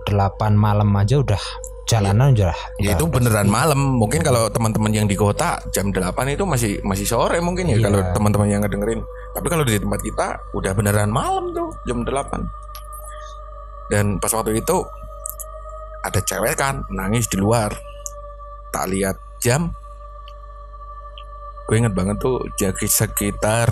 8 0.08 0.56
malam 0.56 0.88
aja 0.96 1.20
udah 1.20 1.42
jalanan 1.90 2.30
udah. 2.30 2.54
Ya 2.78 2.94
itu 2.94 3.04
beneran 3.11 3.50
malam. 3.50 3.99
Mungkin 3.99 4.23
kalau 4.23 4.47
teman-teman 4.47 4.94
yang 4.94 5.11
di 5.11 5.18
kota 5.18 5.59
jam 5.75 5.90
8 5.90 6.14
itu 6.30 6.47
masih 6.47 6.78
masih 6.87 7.02
sore 7.02 7.42
mungkin 7.42 7.66
ya 7.66 7.82
Iya. 7.82 7.90
kalau 7.90 8.00
teman-teman 8.14 8.47
yang 8.47 8.62
ngedengerin. 8.62 9.02
Tapi 9.35 9.47
kalau 9.50 9.66
di 9.66 9.75
tempat 9.75 9.99
kita 9.99 10.26
udah 10.54 10.73
beneran 10.73 11.11
malam 11.11 11.50
tuh 11.50 11.75
jam 11.82 12.06
8. 12.06 12.47
Dan 13.90 14.23
pas 14.23 14.30
waktu 14.30 14.62
itu 14.62 14.87
ada 16.06 16.23
cewek 16.23 16.54
kan 16.54 16.87
nangis 16.94 17.26
di 17.26 17.42
luar. 17.42 17.75
Tak 18.70 18.87
lihat 18.87 19.18
jam. 19.42 19.75
Gue 21.66 21.82
inget 21.82 21.94
banget 21.94 22.23
tuh 22.23 22.38
jadi 22.54 22.87
sekitar 22.87 23.66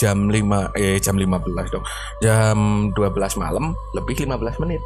jam 0.00 0.32
5 0.32 0.72
eh 0.80 0.96
jam 0.96 1.12
15 1.12 1.44
dong. 1.68 1.84
Jam 2.24 2.88
12 2.96 3.36
malam 3.36 3.76
lebih 3.92 4.24
15 4.24 4.56
menit. 4.64 4.80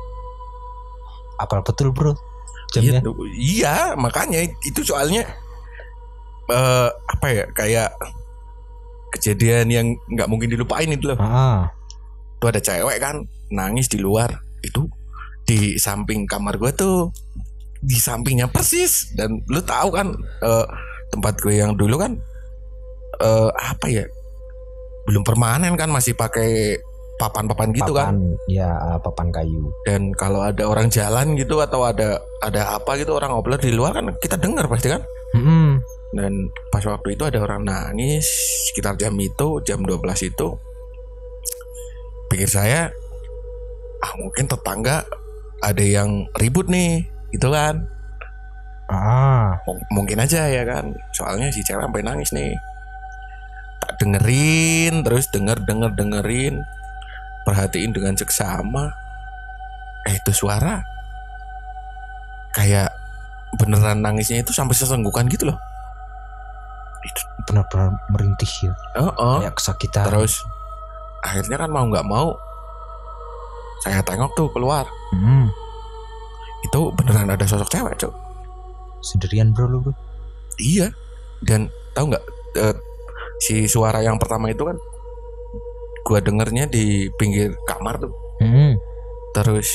Apal 1.39 1.63
betul, 1.63 1.95
Bro. 1.95 2.34
Iya, 2.75 2.99
Jamnya. 2.99 3.01
tuh. 3.05 3.15
iya, 3.35 3.77
makanya 3.95 4.41
itu 4.65 4.81
soalnya 4.83 5.23
eh 6.51 6.89
apa 6.91 7.27
ya 7.31 7.45
kayak 7.55 7.91
kejadian 9.15 9.67
yang 9.71 9.87
nggak 10.11 10.27
mungkin 10.27 10.51
dilupain 10.51 10.91
itu 10.91 11.15
loh. 11.15 11.19
Ah, 11.23 11.71
Tuh 12.43 12.51
ada 12.51 12.61
cewek 12.61 12.99
kan 12.99 13.25
nangis 13.55 13.87
di 13.87 14.03
luar 14.03 14.43
itu 14.65 14.91
di 15.45 15.77
samping 15.77 16.25
kamar 16.27 16.57
gue 16.57 16.73
tuh 16.75 17.13
di 17.85 18.01
sampingnya 18.01 18.49
persis 18.49 19.13
dan 19.13 19.45
lu 19.45 19.61
tahu 19.61 19.93
kan 19.93 20.17
eh, 20.41 20.67
tempat 21.13 21.37
gue 21.45 21.61
yang 21.61 21.77
dulu 21.77 22.01
kan 22.01 22.17
eh 23.21 23.51
apa 23.55 23.87
ya 23.93 24.05
belum 25.07 25.23
permanen 25.23 25.77
kan 25.77 25.93
masih 25.93 26.17
pakai 26.17 26.81
papan-papan 27.15 27.71
gitu 27.71 27.93
kan? 27.93 28.11
Papan, 28.11 28.19
ya 28.51 28.71
ah, 28.75 28.99
papan 28.99 29.31
kayu. 29.31 29.71
dan 29.87 30.11
kalau 30.15 30.43
ada 30.43 30.67
orang 30.67 30.91
jalan 30.91 31.39
gitu 31.39 31.63
atau 31.63 31.87
ada 31.87 32.19
ada 32.43 32.75
apa 32.75 32.99
gitu 32.99 33.15
orang 33.15 33.31
ngobrol 33.31 33.55
di 33.57 33.71
luar 33.71 33.95
kan 33.95 34.11
kita 34.19 34.35
dengar 34.35 34.67
pasti 34.67 34.91
kan? 34.91 35.03
Hmm. 35.35 35.83
dan 36.15 36.31
pas 36.71 36.79
waktu 36.81 37.19
itu 37.19 37.27
ada 37.27 37.43
orang 37.43 37.67
nangis 37.67 38.23
sekitar 38.71 38.95
jam 38.95 39.19
itu 39.19 39.59
jam 39.67 39.83
12 39.83 39.99
itu 40.23 40.49
pikir 42.31 42.47
saya 42.47 42.87
ah 43.99 44.13
mungkin 44.19 44.47
tetangga 44.47 45.03
ada 45.59 45.83
yang 45.83 46.27
ribut 46.37 46.69
nih 46.69 47.03
gitu 47.33 47.51
kan? 47.51 47.83
Ah, 48.87 49.57
M- 49.65 49.87
mungkin 49.91 50.21
aja 50.21 50.45
ya 50.47 50.63
kan? 50.63 50.93
Soalnya 51.11 51.49
si 51.49 51.65
cewek 51.65 51.83
sampai 51.83 52.05
nangis 52.05 52.31
nih. 52.31 52.53
Tak 53.81 53.97
dengerin 53.99 55.01
terus 55.03 55.25
denger 55.33 55.57
denger 55.65 55.91
dengerin 55.97 56.61
perhatiin 57.45 57.93
dengan 57.93 58.17
seksama 58.17 58.91
eh 60.05 60.17
itu 60.17 60.33
suara 60.33 60.85
kayak 62.53 62.93
beneran 63.57 64.03
nangisnya 64.03 64.43
itu 64.43 64.53
sampai 64.53 64.75
sesenggukan 64.77 65.29
gitu 65.31 65.49
loh 65.53 65.59
benar-benar 67.45 67.93
merintih 68.09 68.49
ya. 68.65 68.73
oh, 68.97 69.13
oh. 69.21 69.39
Kayak 69.45 69.55
kesakitan. 69.61 70.05
terus 70.09 70.41
akhirnya 71.21 71.57
kan 71.61 71.69
mau 71.69 71.85
nggak 71.85 72.07
mau 72.09 72.33
saya 73.85 74.01
tengok 74.01 74.33
tuh 74.33 74.49
keluar 74.53 74.89
Hmm. 75.13 75.47
itu 76.65 76.81
beneran 76.97 77.31
ada 77.31 77.45
sosok 77.47 77.71
cewek 77.71 77.95
cok 78.01 78.15
Sendirian, 79.05 79.53
Bro, 79.53 79.69
lu, 79.69 79.79
Bro. 79.85 79.93
iya 80.57 80.89
dan 81.45 81.69
tahu 81.93 82.09
nggak 82.11 82.25
eh, 82.57 82.77
si 83.45 83.69
suara 83.69 84.01
yang 84.01 84.17
pertama 84.17 84.49
itu 84.49 84.65
kan 84.65 84.75
gua 86.05 86.21
dengernya 86.21 86.69
di 86.69 87.09
pinggir 87.17 87.57
kamar 87.65 87.99
tuh. 87.99 88.13
Hmm. 88.45 88.77
terus 89.35 89.67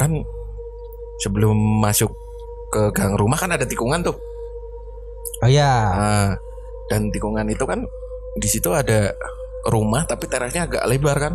kan 0.00 0.10
sebelum 1.22 1.54
masuk 1.78 2.10
ke 2.74 2.90
gang 2.90 3.14
rumah 3.14 3.38
kan 3.38 3.54
ada 3.54 3.62
tikungan 3.62 4.02
tuh. 4.02 4.16
Oh 5.44 5.50
ya, 5.50 5.72
Nah, 5.94 6.30
dan 6.90 7.12
tikungan 7.12 7.46
itu 7.46 7.62
kan 7.68 7.86
di 8.36 8.48
situ 8.48 8.72
ada 8.72 9.14
rumah 9.68 10.06
tapi 10.06 10.26
terasnya 10.26 10.66
agak 10.66 10.86
lebar 10.86 11.16
kan. 11.18 11.34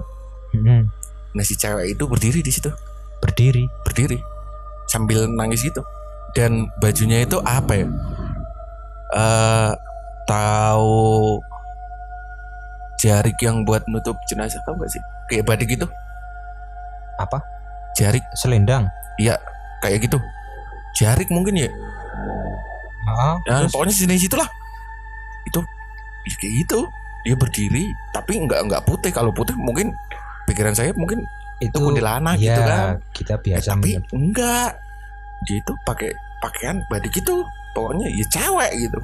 Hmm. 0.51 0.83
nah 1.31 1.48
si 1.48 1.55
cewek 1.55 1.95
itu 1.95 2.03
berdiri 2.12 2.43
di 2.43 2.51
situ. 2.51 2.67
Berdiri. 3.24 3.63
berdiri. 3.88 4.19
Sambil 4.91 5.31
nangis 5.31 5.63
gitu. 5.63 5.79
Dan 6.36 6.67
bajunya 6.83 7.24
itu 7.24 7.39
apa 7.39 7.71
ya? 7.79 7.88
Eh 9.15 9.71
tahu 10.27 11.39
jarik 13.01 13.38
yang 13.39 13.65
buat 13.65 13.81
nutup 13.88 14.13
jenazah 14.24 14.62
tau 14.62 14.77
gak 14.77 14.89
sih 14.89 15.01
kayak 15.25 15.43
badik 15.43 15.70
gitu 15.72 15.89
Apa? 17.17 17.41
jarik 17.93 18.22
Selendang. 18.34 18.86
iya 19.17 19.36
kayak 19.79 20.05
gitu 20.05 20.17
jarik 20.93 21.27
mungkin 21.27 21.58
ya 21.58 21.70
Ah, 23.03 23.34
Ya, 23.43 23.58
terus? 23.60 23.74
pokoknya 23.74 23.93
sini 23.93 24.13
situ 24.15 24.38
lah. 24.38 24.46
Itu 25.43 25.60
ya 26.24 26.36
kayak 26.38 26.53
gitu. 26.63 26.79
Dia 27.22 27.34
berdiri 27.36 27.84
tapi 28.13 28.38
nggak 28.38 28.70
nggak 28.70 28.84
putih. 28.86 29.10
Kalau 29.10 29.34
putih 29.34 29.58
mungkin 29.58 29.89
pikiran 30.46 30.72
saya 30.72 30.93
mungkin 30.93 31.25
itu 31.58 31.74
kuntilanak 31.75 32.38
ya, 32.38 32.53
gitu 32.53 32.62
kan. 32.62 32.88
Kita 33.12 33.34
Eh, 33.36 33.41
biasa 33.41 33.67
tapi 33.67 33.98
menyebut- 33.98 34.13
enggak. 34.13 34.70
Dia 35.43 35.58
itu 35.58 35.74
pakai 35.81 36.10
pakaian 36.39 36.77
badik 36.88 37.12
gitu. 37.12 37.41
Pokoknya 37.74 38.05
ya 38.08 38.25
cewek 38.29 38.72
gitu. 38.79 39.00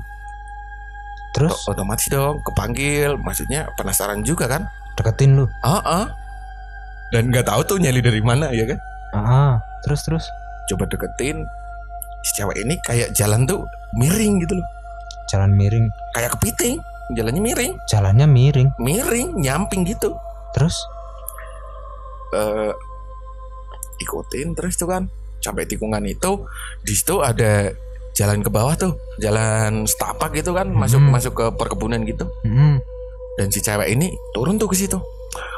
Terus 1.35 1.53
O- 1.67 1.73
Otomatis 1.73 2.07
dong 2.07 2.39
kepanggil. 2.43 3.17
Maksudnya 3.17 3.67
penasaran 3.75 4.21
juga 4.21 4.47
kan? 4.47 4.63
deketin 4.97 5.37
lu. 5.37 5.45
Ah, 5.61 5.77
ah. 5.79 6.05
Dan 7.13 7.29
nggak 7.29 7.45
tahu 7.45 7.61
tuh 7.63 7.77
nyali 7.77 8.01
dari 8.01 8.17
mana 8.19 8.49
ya 8.49 8.65
kan? 8.65 8.79
Ah, 9.13 9.19
ah. 9.21 9.51
terus 9.85 10.01
terus 10.03 10.25
Coba 10.67 10.83
deketin. 10.83 11.45
Si 12.25 12.31
cewek 12.35 12.59
ini 12.59 12.75
kayak 12.81 13.13
jalan 13.13 13.45
tuh 13.45 13.63
miring 13.95 14.41
gitu 14.43 14.57
loh. 14.59 14.67
jalan 15.27 15.51
miring, 15.53 15.87
Kayak 16.11 16.35
kepiting. 16.35 16.79
Jalannya 17.11 17.39
miring. 17.39 17.73
jalannya 17.87 18.27
miring. 18.27 18.69
Miring, 18.79 19.35
nyamping 19.37 19.83
gitu. 19.83 20.11
Terus 20.51 20.75
eh 22.33 22.71
ikutin 23.97 24.53
terus 24.53 24.75
tuh 24.75 24.87
kan 24.87 25.07
sampai 25.39 25.63
tikungan 25.63 26.03
itu 26.03 26.43
di 26.83 26.91
situ 26.91 27.23
ada 27.23 27.71
jalan 28.17 28.41
ke 28.41 28.49
bawah 28.49 28.73
tuh 28.73 28.97
jalan 29.21 29.85
setapak 29.85 30.33
gitu 30.33 30.57
kan 30.57 30.65
masuk 30.73 30.97
Hmm. 30.97 31.13
masuk 31.13 31.33
ke 31.37 31.45
perkebunan 31.53 32.01
gitu. 32.01 32.25
Mm, 32.41 32.81
dan 33.37 33.47
si 33.53 33.61
cewek 33.61 33.93
ini 33.93 34.09
turun 34.33 34.57
tuh 34.57 34.65
ke 34.65 34.73
situ. 34.73 34.97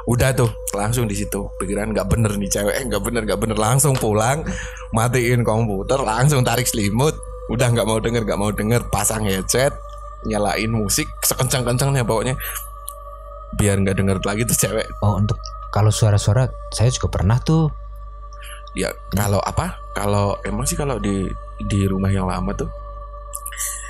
Udah 0.04 0.36
tuh 0.36 0.52
langsung 0.76 1.08
di 1.08 1.16
situ. 1.16 1.48
Pikiran 1.56 1.96
nggak 1.96 2.12
bener 2.12 2.36
nih 2.36 2.52
cewek 2.52 2.76
eh, 2.76 2.84
nggak 2.84 3.00
bener 3.00 3.24
nggak 3.24 3.40
bener. 3.40 3.56
Langsung 3.56 3.96
pulang 3.96 4.44
matiin 4.92 5.48
komputer 5.48 6.04
langsung 6.04 6.44
tarik 6.44 6.68
selimut. 6.68 7.16
Udah 7.48 7.72
nggak 7.72 7.88
mau 7.88 8.04
denger 8.04 8.28
nggak 8.28 8.40
mau 8.40 8.52
denger 8.52 8.92
pasang 8.92 9.24
headset 9.24 9.72
nyalain 10.28 10.68
musik 10.68 11.08
sekencang 11.24 11.64
kencangnya 11.64 12.04
pokoknya. 12.04 12.36
Biar 13.56 13.80
nggak 13.80 13.96
denger 13.96 14.18
lagi 14.28 14.44
tuh 14.44 14.58
cewek. 14.60 14.88
Oh 15.00 15.16
untuk 15.16 15.40
kalau 15.72 15.90
suara-suara 15.90 16.52
saya 16.76 16.92
juga 16.92 17.08
pernah 17.08 17.40
tuh. 17.40 17.72
Ya 18.76 18.92
kalau 19.16 19.40
apa? 19.40 19.80
Kalau 19.96 20.36
emang 20.44 20.68
sih 20.68 20.76
kalau 20.76 21.00
di 21.00 21.26
di 21.68 21.84
rumah 21.84 22.08
yang 22.08 22.30
lama 22.30 22.54
tuh 22.56 22.70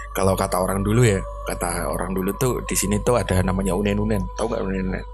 kalau 0.10 0.34
kata 0.34 0.58
orang 0.60 0.82
dulu 0.82 1.06
ya, 1.06 1.22
kata 1.48 1.86
orang 1.86 2.12
dulu 2.12 2.34
tuh 2.36 2.60
di 2.66 2.76
sini 2.76 2.98
tuh 3.06 3.16
ada 3.16 3.40
namanya 3.46 3.78
unen-unen. 3.78 4.20
Tahu 4.36 4.46
nggak 4.52 4.62
unen-unen? 4.68 5.06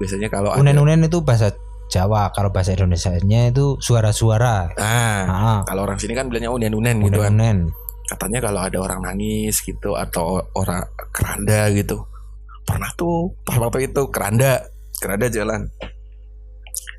Biasanya 0.00 0.28
kalau 0.32 0.50
Unen-unen 0.56 1.04
itu 1.06 1.20
bahasa 1.20 1.52
Jawa, 1.92 2.32
kalau 2.32 2.48
bahasa 2.50 2.72
Indonesianya 2.74 3.52
itu 3.52 3.76
suara-suara. 3.78 4.72
Nah, 4.74 5.22
Ah, 5.28 5.60
kalau 5.68 5.84
orang 5.84 6.00
sini 6.00 6.16
kan 6.16 6.26
bilangnya 6.32 6.50
unen-unen 6.50 7.06
gitu 7.06 7.20
kan. 7.20 7.34
unen-unen. 7.36 7.58
Katanya 8.08 8.38
kalau 8.50 8.60
ada 8.66 8.78
orang 8.82 9.00
nangis 9.04 9.62
gitu 9.62 9.94
atau 9.94 10.42
orang 10.56 10.82
keranda 11.14 11.70
gitu. 11.70 12.02
Pernah 12.66 12.90
tuh 12.96 13.36
pas 13.46 13.60
waktu 13.60 13.92
itu 13.92 14.02
keranda, 14.10 14.64
keranda 14.98 15.26
jalan. 15.30 15.70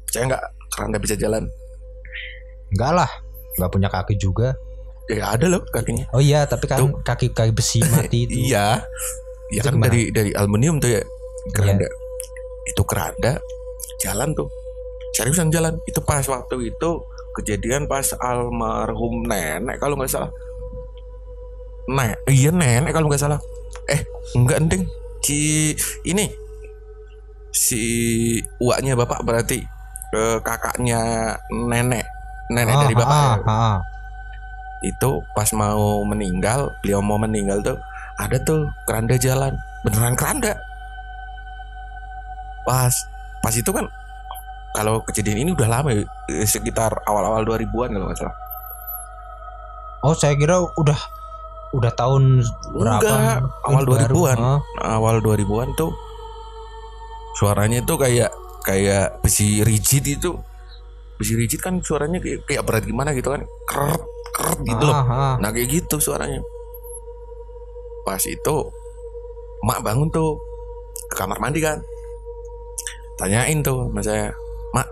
Saya 0.07 0.31
nggak 0.31 0.43
keranda 0.71 0.97
bisa 1.01 1.15
jalan. 1.19 1.43
Enggak 2.71 2.91
lah, 3.03 3.11
enggak 3.57 3.71
punya 3.71 3.89
kaki 3.91 4.15
juga. 4.15 4.55
Ya 5.09 5.35
ada 5.35 5.51
loh 5.51 5.65
kakinya. 5.67 6.07
Oh 6.15 6.23
iya, 6.23 6.47
tapi 6.47 6.69
kan 6.71 6.79
Tuh. 6.79 7.03
kaki 7.03 7.35
kaki 7.35 7.51
besi 7.51 7.83
mati 7.83 8.23
itu. 8.29 8.53
Iya. 8.53 8.85
Ya 9.51 9.59
Itu 9.59 9.67
kan 9.67 9.75
gimana? 9.75 9.91
dari 9.91 10.01
dari 10.15 10.31
aluminium 10.31 10.79
tuh 10.79 10.95
ya 10.95 11.01
keranda. 11.51 11.87
Itu 12.69 12.81
keranda 12.87 13.33
jalan 13.99 14.31
tuh. 14.31 14.47
Seriusan 15.11 15.51
jalan. 15.51 15.75
Itu 15.83 15.99
pas 16.05 16.23
waktu 16.23 16.71
itu 16.71 16.89
kejadian 17.35 17.87
pas 17.91 18.07
almarhum 18.23 19.27
nenek 19.27 19.79
kalau 19.83 19.99
nggak 19.99 20.11
salah. 20.11 20.31
Nek, 21.91 22.23
iya 22.31 22.53
nenek 22.55 22.95
kalau 22.95 23.11
nggak 23.11 23.19
salah. 23.19 23.39
Eh, 23.91 23.99
enggak 24.37 24.63
ending. 24.63 24.83
Si 25.19 25.73
ini 26.07 26.31
si 27.51 27.83
uaknya 28.63 28.95
bapak 28.95 29.27
berarti 29.27 29.59
eh, 30.15 30.37
kakaknya 30.39 31.35
nenek. 31.51 32.07
Nenek 32.51 32.73
Ah, 32.73 32.81
dari 32.81 32.93
bapak. 32.93 33.37
ah, 33.39 33.39
ah. 33.47 33.77
itu 34.81 35.09
pas 35.31 35.47
mau 35.53 36.03
meninggal 36.03 36.73
beliau 36.79 36.99
mau 36.99 37.15
meninggal 37.15 37.61
tuh 37.61 37.77
ada 38.17 38.35
tuh 38.37 38.65
keranda 38.83 39.15
jalan 39.15 39.53
beneran 39.81 40.13
keranda 40.13 40.57
pas 42.61 42.93
pas 43.39 43.53
itu 43.53 43.69
kan 43.69 43.85
kalau 44.71 45.03
kejadian 45.03 45.37
ini 45.39 45.51
udah 45.51 45.69
lama 45.69 45.89
ya 45.91 46.01
eh, 46.29 46.43
sekitar 46.43 46.91
awal-awal 47.03 47.43
2000-an 47.43 47.69
kalau 47.91 48.07
nggak 48.07 48.19
salah 48.19 48.37
Oh, 50.01 50.17
saya 50.17 50.33
kira 50.33 50.57
udah 50.57 50.97
udah 51.71 51.93
tahun 51.93 52.41
berapa? 52.73 53.05
Enggak, 53.05 53.37
awal 53.61 53.83
Baru, 53.85 54.25
2000-an. 54.25 54.37
ah. 54.41 54.59
awal 54.81 55.15
2000-an 55.21 55.69
tuh 55.71 55.93
suaranya 57.33 57.79
tuh 57.81 57.95
kayak 57.95 58.33
kayak 58.61 59.13
besi 59.19 59.61
rigid 59.61 60.03
itu 60.11 60.33
besi 61.21 61.37
rigid 61.37 61.61
kan 61.61 61.77
suaranya 61.85 62.17
kayak, 62.17 62.41
kayak 62.49 62.65
berat 62.65 62.83
gimana 62.89 63.13
gitu 63.13 63.29
kan? 63.29 63.45
Keret 63.69 64.01
keret 64.33 64.59
gitu 64.65 64.83
loh. 64.89 64.97
Ah, 64.97 65.05
ah. 65.05 65.35
Nah 65.37 65.53
kayak 65.53 65.69
gitu 65.69 66.01
suaranya. 66.01 66.41
Pas 68.01 68.21
itu 68.25 68.55
Mak 69.61 69.85
bangun 69.85 70.09
tuh 70.09 70.41
Ke 71.13 71.21
kamar 71.21 71.37
mandi 71.37 71.61
kan. 71.61 71.77
Tanyain 73.21 73.61
tuh 73.61 73.93
sama 73.93 74.01
saya 74.01 74.33
Mak 74.73 74.87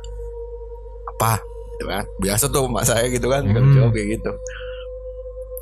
Apa? 1.18 1.42
Gitu 1.76 1.86
kan. 1.90 2.06
Biasa 2.22 2.46
tuh 2.54 2.70
mak 2.70 2.86
saya 2.86 3.10
gitu 3.10 3.26
kan 3.26 3.42
Kalau 3.50 3.66
Hmm. 3.66 3.74
jawab 3.74 3.92
kayak 3.98 4.08
gitu. 4.22 4.32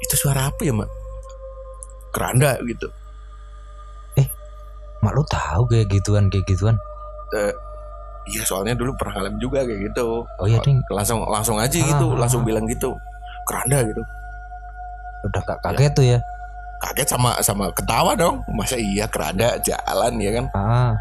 Itu 0.03 0.15
suara 0.19 0.51
apa 0.51 0.59
ya 0.67 0.75
mak? 0.75 0.91
Keranda 2.11 2.59
gitu. 2.67 2.91
Mak 4.97 5.13
lu 5.13 5.23
tahu 5.29 5.61
kayak 5.69 5.87
gituan 5.93 6.25
kayak 6.33 6.43
gituan. 6.49 6.75
Iya 8.27 8.43
soalnya 8.43 8.75
dulu 8.75 8.91
pernah 8.99 9.23
ngalamin 9.23 9.39
juga 9.39 9.63
kayak 9.63 9.79
gitu 9.87 10.27
Oh 10.27 10.45
iya, 10.45 10.59
Ding. 10.59 10.83
Langsung 10.91 11.23
langsung 11.25 11.55
aja 11.55 11.71
Ah, 11.79 11.87
gitu 11.87 12.05
ah, 12.11 12.19
Langsung 12.19 12.41
ah. 12.43 12.45
bilang 12.45 12.67
gitu 12.67 12.91
Keranda 13.47 13.79
gitu 13.83 14.03
Udah 15.23 15.41
gak 15.43 15.59
kaget 15.63 15.91
tuh 15.95 16.05
ya. 16.05 16.19
Kaget 16.77 17.07
sama 17.07 17.39
sama 17.39 17.71
ketawa 17.71 18.13
dong 18.13 18.43
Masa 18.51 18.75
iya 18.75 19.07
keranda 19.07 19.55
jalan 19.63 20.13
ya 20.19 20.31
kan 20.37 20.45
Ah, 20.53 20.93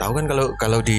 tahu 0.00 0.16
kan 0.16 0.24
kalau 0.26 0.46
kalau 0.56 0.80
di 0.80 0.98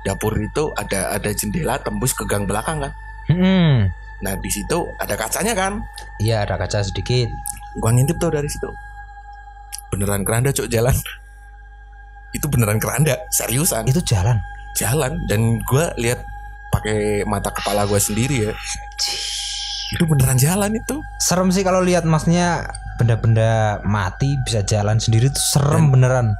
dapur 0.00 0.32
itu 0.34 0.72
ada 0.74 1.12
ada 1.12 1.30
jendela 1.30 1.76
tembus 1.76 2.16
ke 2.16 2.24
gang 2.24 2.48
belakang 2.48 2.80
kan 2.80 2.92
hmm. 3.28 3.84
nah 4.18 4.32
di 4.34 4.48
situ 4.48 4.88
ada 4.96 5.12
kacanya 5.14 5.52
kan 5.52 5.78
Iya 6.18 6.42
ada 6.42 6.56
kaca 6.56 6.80
sedikit. 6.80 7.28
gua 7.78 7.92
ngintip 7.92 8.16
tuh 8.16 8.32
dari 8.32 8.48
situ 8.48 8.66
beneran 9.86 10.24
keranda 10.24 10.50
cok 10.50 10.66
jalan 10.66 10.96
itu 12.32 12.46
beneran 12.46 12.78
keranda 12.78 13.18
seriusan. 13.32 13.86
Itu 13.86 14.00
jalan. 14.02 14.38
jalan 14.78 15.18
dan 15.26 15.58
gua 15.66 15.90
lihat 15.98 16.22
pakai 16.70 17.26
mata 17.26 17.50
kepala 17.50 17.84
gua 17.84 17.98
sendiri 17.98 18.48
ya. 18.48 18.52
Itu 19.90 20.06
beneran 20.06 20.38
jalan 20.38 20.70
itu. 20.78 21.02
Serem 21.18 21.50
sih 21.50 21.66
kalau 21.66 21.82
lihat 21.82 22.06
masnya 22.06 22.70
benda-benda 22.96 23.80
mati 23.82 24.38
bisa 24.46 24.62
jalan 24.62 25.00
sendiri 25.00 25.32
tuh 25.32 25.40
serem 25.40 25.88
beneran. 25.90 26.36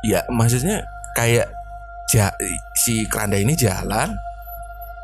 ya 0.00 0.24
maksudnya 0.32 0.80
kayak 1.12 1.50
ja, 2.08 2.32
si 2.72 3.04
keranda 3.10 3.36
ini 3.36 3.52
jalan 3.58 4.16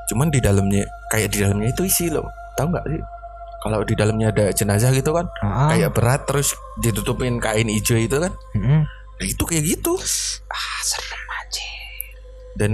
cuman 0.09 0.33
di 0.33 0.41
dalamnya 0.41 0.89
kayak 1.13 1.29
di 1.35 1.45
dalamnya 1.45 1.71
itu 1.71 1.85
isi 1.87 2.09
loh. 2.11 2.27
Tahu 2.57 2.73
nggak 2.73 2.87
sih? 2.91 3.03
Kalau 3.65 3.81
di 3.81 3.95
dalamnya 3.97 4.29
ada 4.29 4.47
jenazah 4.53 4.93
gitu 4.93 5.17
kan 5.17 5.25
Ah, 5.41 5.73
kayak 5.73 5.97
berat 5.97 6.29
terus 6.29 6.53
ditutupin 6.85 7.41
kain 7.41 7.65
hijau 7.69 7.97
itu 7.97 8.17
kan. 8.21 8.33
Mm-mm. 8.57 8.85
Nah 9.15 9.27
itu 9.27 9.43
kayak 9.43 9.65
gitu 9.65 9.95
Ah, 10.47 10.79
serem 10.81 11.23
aja. 11.37 11.69
dan 12.55 12.71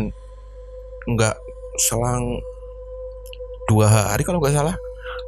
nggak 1.07 1.37
selang 1.81 2.25
dua 3.67 3.87
hari 3.87 4.23
kalau 4.23 4.39
nggak 4.39 4.53
salah 4.53 4.77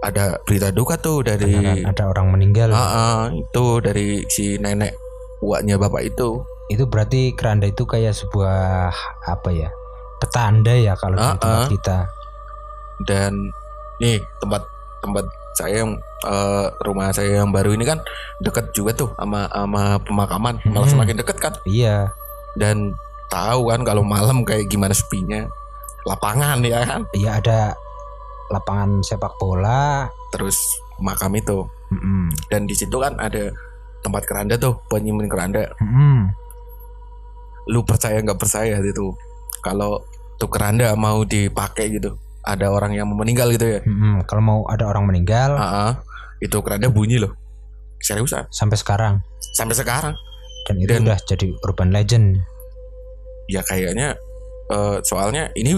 ada 0.03 0.35
berita 0.43 0.69
duka 0.69 0.97
tuh 0.97 1.23
dari 1.23 1.53
Beneran 1.53 1.87
ada 1.89 2.05
orang 2.09 2.27
meninggal. 2.29 2.69
Ah, 2.71 2.83
ah, 2.83 3.21
itu 3.31 3.65
dari 3.79 4.07
si 4.27 4.57
nenek 4.57 4.99
uaknya 5.39 5.77
bapak 5.77 6.03
itu 6.05 6.43
Itu 6.67 6.87
berarti 6.87 7.33
keranda 7.33 7.65
itu 7.65 7.85
kayak 7.85 8.11
sebuah 8.13 8.91
apa 9.23 9.49
ya? 9.51 9.71
Petanda 10.19 10.73
ya 10.73 10.95
kalau 10.95 11.15
di 11.15 11.23
Ah, 11.23 11.37
tempat 11.37 11.69
kita. 11.69 11.99
dan 13.03 13.35
nih 13.99 14.19
tempat 14.39 14.63
tempat 15.01 15.27
saya 15.63 15.75
yang 15.81 15.95
eh, 16.23 16.67
rumah 16.83 17.11
saya 17.11 17.39
yang 17.39 17.51
baru 17.51 17.71
ini 17.71 17.85
kan 17.85 18.03
deket 18.39 18.71
juga 18.73 18.91
tuh 18.93 19.11
sama 19.15 19.47
sama 19.47 19.83
pemakaman 20.01 20.59
malah 20.65 20.83
Hmm. 20.83 20.93
semakin 20.93 21.17
deket 21.17 21.39
kan 21.39 21.55
Iya. 21.65 22.11
dan 22.55 22.93
tahu 23.29 23.71
kan 23.71 23.81
kalau 23.81 24.03
malam 24.03 24.43
kayak 24.43 24.67
gimana 24.67 24.93
sepinya 24.93 25.47
lapangan 26.03 26.61
ya 26.61 26.83
kan 26.83 27.01
Iya 27.13 27.39
ada 27.39 27.61
lapangan 28.49 29.01
sepak 29.01 29.33
bola. 29.37 30.11
terus 30.29 30.59
makam 30.99 31.33
itu 31.35 31.65
Mm-mm. 31.89 32.33
dan 32.49 32.65
di 32.65 32.73
situ 32.73 32.97
kan 32.97 33.17
ada 33.17 33.53
tempat 34.01 34.25
keranda 34.25 34.57
tuh 34.57 34.81
penyimpan 34.87 35.27
keranda 35.27 35.69
Mm-mm. 35.77 36.29
lu 37.67 37.81
percaya 37.83 38.19
nggak 38.19 38.37
percaya 38.37 38.79
itu 38.79 39.15
kalau 39.61 40.03
tuh 40.37 40.49
keranda 40.49 40.91
mau 40.95 41.23
dipakai 41.23 41.93
gitu 41.93 42.17
ada 42.43 42.67
orang 42.69 42.93
yang 42.93 43.07
meninggal 43.09 43.51
gitu 43.51 43.67
ya? 43.69 43.81
Mm-mm. 43.83 44.27
Kalau 44.27 44.43
mau 44.43 44.61
ada 44.67 44.85
orang 44.85 45.07
meninggal 45.07 45.55
Ah, 45.55 45.65
ah. 45.65 45.93
itu 46.39 46.55
keranda 46.59 46.87
bunyi 46.87 47.19
loh. 47.19 47.33
Seriusan 47.99 48.51
sampai 48.51 48.75
sekarang. 48.75 49.23
Sampai 49.55 49.75
sekarang. 49.75 50.15
Dan 50.67 50.75
itu 50.79 50.91
Dan- 50.91 51.07
udah 51.07 51.19
jadi 51.23 51.47
urban 51.63 51.91
legend. 51.91 52.43
ya 53.47 53.59
kayaknya 53.61 54.15
eh, 54.69 54.97
soalnya 55.03 55.51
ini 55.53 55.75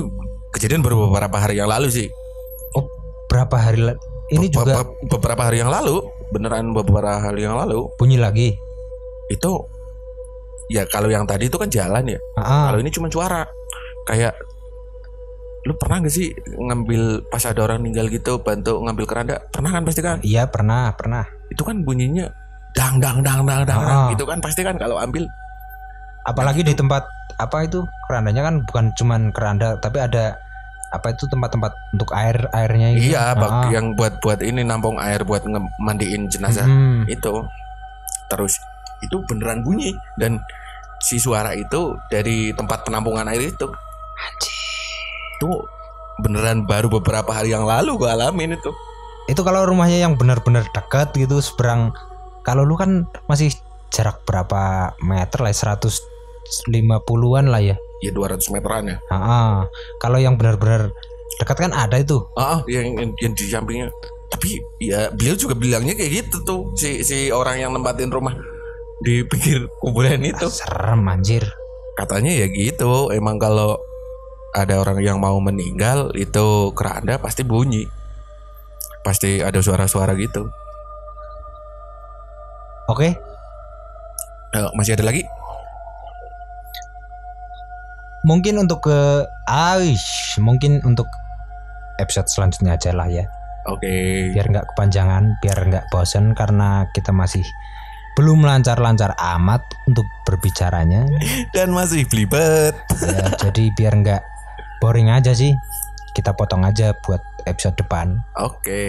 kejadian 0.52 0.80
baru 0.80 1.08
beberapa 1.08 1.36
hari 1.36 1.56
yang 1.56 1.66
lalu 1.66 1.88
sih. 1.88 2.08
Berapa 3.26 3.56
hari 3.56 3.82
la- 3.82 3.98
ini 4.30 4.46
Be- 4.46 4.52
juga 4.52 4.78
be- 4.78 4.94
beberapa 5.10 5.42
hari 5.42 5.58
yang 5.58 5.68
lalu 5.68 6.04
beneran 6.30 6.70
beberapa 6.70 7.18
hari 7.18 7.42
yang 7.42 7.56
lalu. 7.56 7.88
bunyi 7.96 8.16
lagi. 8.16 8.54
itu 9.26 9.48
ya 10.68 10.84
kalau 10.84 11.08
yang 11.08 11.24
tadi 11.24 11.48
itu 11.48 11.56
kan 11.56 11.66
jalan 11.66 12.04
ya. 12.06 12.20
Ah, 12.36 12.68
kalau 12.68 12.78
ini 12.78 12.88
cuma 12.88 13.08
suara. 13.08 13.42
Kayak 14.04 14.36
lu 15.64 15.72
pernah 15.74 15.96
gak 15.98 16.12
sih 16.12 16.28
ngambil 16.54 17.02
pas 17.26 17.40
ada 17.42 17.60
orang 17.62 17.80
meninggal 17.80 18.06
gitu 18.08 18.36
bantu 18.38 18.78
ngambil 18.78 19.04
keranda? 19.04 19.36
Pernah 19.48 19.70
kan 19.70 19.82
pasti 19.82 20.00
kan? 20.00 20.20
Iya 20.20 20.44
pernah 20.46 20.92
pernah. 20.92 21.24
itu 21.46 21.60
kan 21.60 21.80
bunyinya 21.80 22.26
dang 22.72 22.98
dang 22.98 23.20
dang 23.20 23.44
dang 23.44 23.62
dang 23.62 23.80
Ah. 23.80 24.08
itu 24.10 24.22
kan 24.22 24.38
pasti 24.38 24.60
kan 24.60 24.74
kalau 24.74 24.96
ambil. 24.96 25.24
Apalagi 26.22 26.60
di 26.60 26.72
tempat 26.72 27.04
apa 27.36 27.62
itu? 27.62 27.80
Kerandanya 28.04 28.42
kan 28.42 28.54
bukan 28.62 28.84
cuman 28.92 29.20
keranda 29.30 29.76
tapi 29.78 29.98
ada 29.98 30.36
apa 30.90 31.10
itu 31.10 31.26
tempat-tempat 31.26 31.72
untuk 31.90 32.10
air 32.12 32.38
airnya 32.50 32.88
itu. 32.92 33.10
iya 33.10 33.34
bak- 33.34 33.66
yang 33.68 33.92
buat 33.92 34.20
buat 34.20 34.38
ini 34.40 34.62
nampung 34.62 34.94
air 34.96 35.22
buat 35.22 35.42
nge- 35.42 35.74
mandiin 35.78 36.28
jenazah. 36.28 36.64
Mm-mm. 36.64 37.08
itu. 37.08 37.32
Terus 38.26 38.56
itu 39.00 39.16
beneran 39.24 39.60
bunyi. 39.60 39.90
Dan 40.14 40.40
si 40.98 41.16
suara 41.16 41.52
itu 41.52 41.80
dari 42.06 42.52
tempat 42.52 42.82
penampungan 42.82 43.26
air 43.26 43.48
itu 43.48 43.66
itu 45.44 45.60
beneran 46.24 46.64
baru 46.64 46.88
beberapa 46.88 47.28
hari 47.28 47.52
yang 47.52 47.68
lalu 47.68 48.00
gua 48.00 48.16
alamin 48.16 48.56
itu 48.56 48.72
Itu 49.24 49.40
kalau 49.40 49.64
rumahnya 49.64 50.04
yang 50.04 50.16
benar-benar 50.16 50.64
dekat 50.72 51.12
gitu 51.12 51.40
seberang 51.40 51.92
kalau 52.44 52.60
lu 52.60 52.76
kan 52.76 53.04
masih 53.24 53.52
jarak 53.88 54.20
berapa 54.24 54.92
meter 55.00 55.40
lah 55.40 55.52
150-an 55.52 57.48
lah 57.48 57.62
ya. 57.62 57.76
ya 58.00 58.10
200 58.12 58.52
meteran 58.52 58.84
ya 58.86 58.96
Ah, 59.08 59.16
ah. 59.16 59.52
Kalau 59.96 60.20
yang 60.20 60.36
benar-benar 60.36 60.92
dekat 61.40 61.56
kan 61.58 61.72
ada 61.72 61.96
itu. 61.96 62.20
ah 62.36 62.60
yang, 62.68 62.94
yang 62.94 63.10
yang 63.18 63.32
di 63.32 63.44
sampingnya 63.48 63.88
tapi 64.28 64.58
ya 64.76 65.08
beliau 65.08 65.34
juga 65.34 65.54
bilangnya 65.54 65.94
kayak 65.94 66.12
gitu 66.20 66.36
tuh 66.42 66.60
si 66.74 67.00
si 67.00 67.30
orang 67.30 67.58
yang 67.58 67.70
nempatin 67.70 68.10
rumah 68.10 68.34
di 69.00 69.22
pinggir 69.24 69.64
kuburan 69.80 70.20
itu 70.20 70.46
Serem 70.48 71.00
anjir. 71.06 71.42
katanya 71.94 72.34
ya 72.34 72.46
gitu 72.46 73.08
emang 73.08 73.38
kalau 73.38 73.78
ada 74.54 74.78
orang 74.78 75.02
yang 75.02 75.18
mau 75.18 75.36
meninggal 75.42 76.14
itu 76.14 76.70
keranda 76.78 77.18
pasti 77.18 77.42
bunyi. 77.42 77.84
Pasti 79.02 79.42
ada 79.42 79.58
suara-suara 79.60 80.14
gitu. 80.16 80.48
Oke, 82.88 83.16
Eh, 84.54 84.70
masih 84.78 84.94
ada 84.94 85.10
lagi? 85.10 85.26
Mungkin 88.22 88.54
untuk 88.62 88.86
ke 88.86 89.26
Aish, 89.50 90.38
mungkin 90.38 90.78
untuk 90.86 91.10
episode 91.98 92.30
selanjutnya 92.30 92.78
aja 92.78 92.94
lah 92.94 93.10
ya. 93.10 93.26
oke. 93.66 93.90
Biar 94.30 94.46
nggak 94.48 94.66
kepanjangan, 94.72 95.42
biar 95.42 95.58
nggak 95.58 95.84
bosen 95.90 96.38
karena 96.38 96.86
kita 96.94 97.10
masih 97.10 97.42
belum 98.14 98.46
lancar-lancar 98.46 99.18
amat 99.18 99.60
untuk 99.90 100.06
berbicaranya. 100.22 101.02
dan 101.56 101.74
masih 101.74 102.06
belibet. 102.06 102.78
Ya, 103.02 103.34
jadi 103.50 103.64
biar 103.74 103.92
nggak 104.06 104.22
boring 104.84 105.08
aja 105.08 105.32
sih. 105.32 105.56
Kita 106.12 106.36
potong 106.36 106.62
aja 106.62 106.92
buat 107.00 107.24
episode 107.44 107.74
depan. 107.74 108.20
oke 108.36 108.84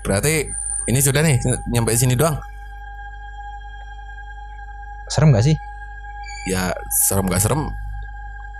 berarti 0.00 0.50
ini 0.86 0.98
sudah 0.98 1.20
nih 1.20 1.36
nyampe 1.68 1.92
sini 1.92 2.14
doang 2.14 2.34
Serem 5.06 5.30
nggak 5.30 5.44
sih? 5.44 5.56
ya 6.48 6.72
serem 6.88 7.28
gak 7.28 7.42
serem 7.42 7.68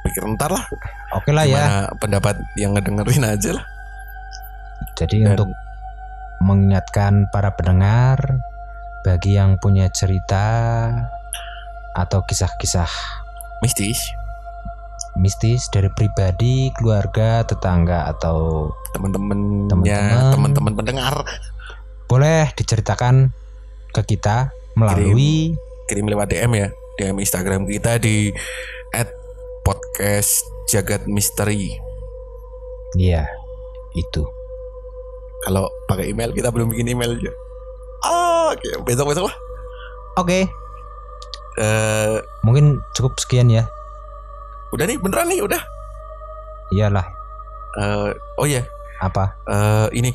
pikir 0.04 0.20
ntar 0.36 0.52
lah 0.52 0.60
Oke 1.16 1.32
lah 1.32 1.48
ya. 1.48 1.56
gimana 1.56 1.78
pendapat 1.96 2.36
yang 2.52 2.76
ngedengerin 2.76 3.24
aja 3.24 3.56
lah 3.56 3.64
Jadi 5.00 5.24
Dan- 5.24 5.32
untuk 5.32 5.48
mengingatkan 6.44 7.24
para 7.32 7.56
pendengar 7.56 8.20
bagi 9.00 9.40
yang 9.40 9.56
punya 9.56 9.88
cerita 9.88 10.44
atau 11.96 12.20
kisah-kisah 12.20 12.88
mistis 13.64 13.96
mistis 15.16 15.66
dari 15.68 15.90
pribadi, 15.90 16.70
keluarga, 16.74 17.42
tetangga 17.42 18.06
atau 18.08 18.70
Teman-teman. 18.92 19.78
teman-teman 20.30 20.72
pendengar 20.74 21.14
boleh 22.06 22.50
diceritakan 22.54 23.30
ke 23.90 24.02
kita 24.04 24.50
melalui 24.74 25.54
kirim 25.86 26.06
lewat 26.06 26.30
DM 26.30 26.50
ya 26.54 26.68
DM 26.96 27.16
Instagram 27.18 27.66
kita 27.66 27.98
di 27.98 28.34
@podcast 29.62 30.30
jagat 30.66 31.06
misteri 31.06 31.70
ya 32.96 33.26
itu. 33.92 34.22
kalau 35.40 35.66
pakai 35.86 36.10
email 36.10 36.30
kita 36.30 36.50
belum 36.50 36.70
bikin 36.70 36.90
email 36.90 37.14
aja 37.14 37.32
ah 38.02 38.50
oke 38.50 38.84
besok 38.84 39.10
besok 39.10 39.26
lah 39.30 39.36
Oke, 40.18 40.50
Eh, 41.54 42.16
mungkin 42.42 42.82
cukup 42.92 43.14
sekian 43.16 43.46
ya. 43.46 43.62
Udah 44.70 44.84
nih 44.86 44.98
beneran 44.98 45.26
nih 45.28 45.40
udah. 45.42 45.62
Iyalah, 46.70 47.06
Eh, 47.70 48.10
oh 48.38 48.46
iya. 48.46 48.62
Apa? 48.98 49.34
eh, 49.46 49.88
ini. 49.96 50.10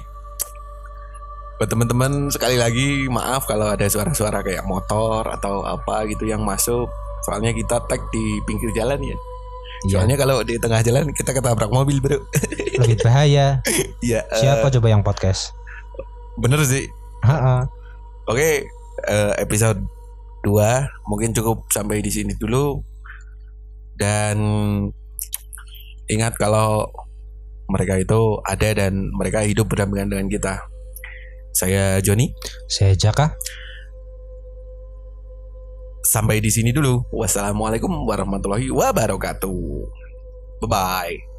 Buat 1.56 1.72
teman-teman 1.72 2.28
sekali 2.28 2.60
lagi 2.60 3.08
maaf 3.08 3.48
kalau 3.48 3.72
ada 3.72 3.88
suara-suara 3.88 4.44
kayak 4.44 4.68
motor 4.68 5.24
atau 5.32 5.63
apa 5.63 6.04
gitu 6.08 6.28
yang 6.28 6.44
masuk. 6.44 6.91
Soalnya 7.24 7.56
kita 7.56 7.80
tag 7.88 8.04
di 8.12 8.44
pinggir 8.44 8.76
jalan 8.76 9.00
ya. 9.00 9.15
Iya, 9.88 9.91
soalnya 10.00 10.15
kalau 10.20 10.44
di 10.44 10.60
tengah 10.60 10.84
jalan 10.84 11.12
kita 11.15 11.32
ketabrak 11.32 11.72
mobil 11.72 12.04
bro. 12.04 12.20
Lebih 12.84 13.00
bahaya. 13.04 13.60
Iya 14.04 14.28
eh, 14.28 14.39
Siapa 14.39 14.68
coba 14.70 14.88
yang 14.91 15.02
podcast? 15.02 15.56
bener 16.36 16.60
sih. 16.68 16.91
Ha-ha. 17.24 17.63
Oke, 18.28 18.68
eh, 19.08 19.34
episode 19.39 19.80
2 20.44 20.52
mungkin 21.08 21.32
cukup 21.32 21.72
sampai 21.72 22.04
di 22.04 22.12
sini 22.12 22.36
dulu. 22.36 22.84
Dan 23.96 24.38
ingat 26.12 26.36
kalau 26.38 26.92
mereka 27.66 27.98
itu 27.98 28.40
ada 28.46 28.70
dan 28.78 29.10
mereka 29.16 29.42
hidup 29.42 29.72
berdampingan 29.72 30.12
dengan 30.12 30.28
kita. 30.30 30.54
Saya 31.56 32.04
Joni, 32.04 32.36
Saya 32.68 32.94
Jaka. 32.94 33.32
sampai 36.06 36.38
di 36.38 36.54
sini 36.54 36.70
dulu. 36.70 37.02
Wassalamualaikum 37.10 37.92
warahmatullahi 38.06 38.70
wabarakatuh. 38.70 39.60
Bye 40.62 40.70
bye. 40.70 41.35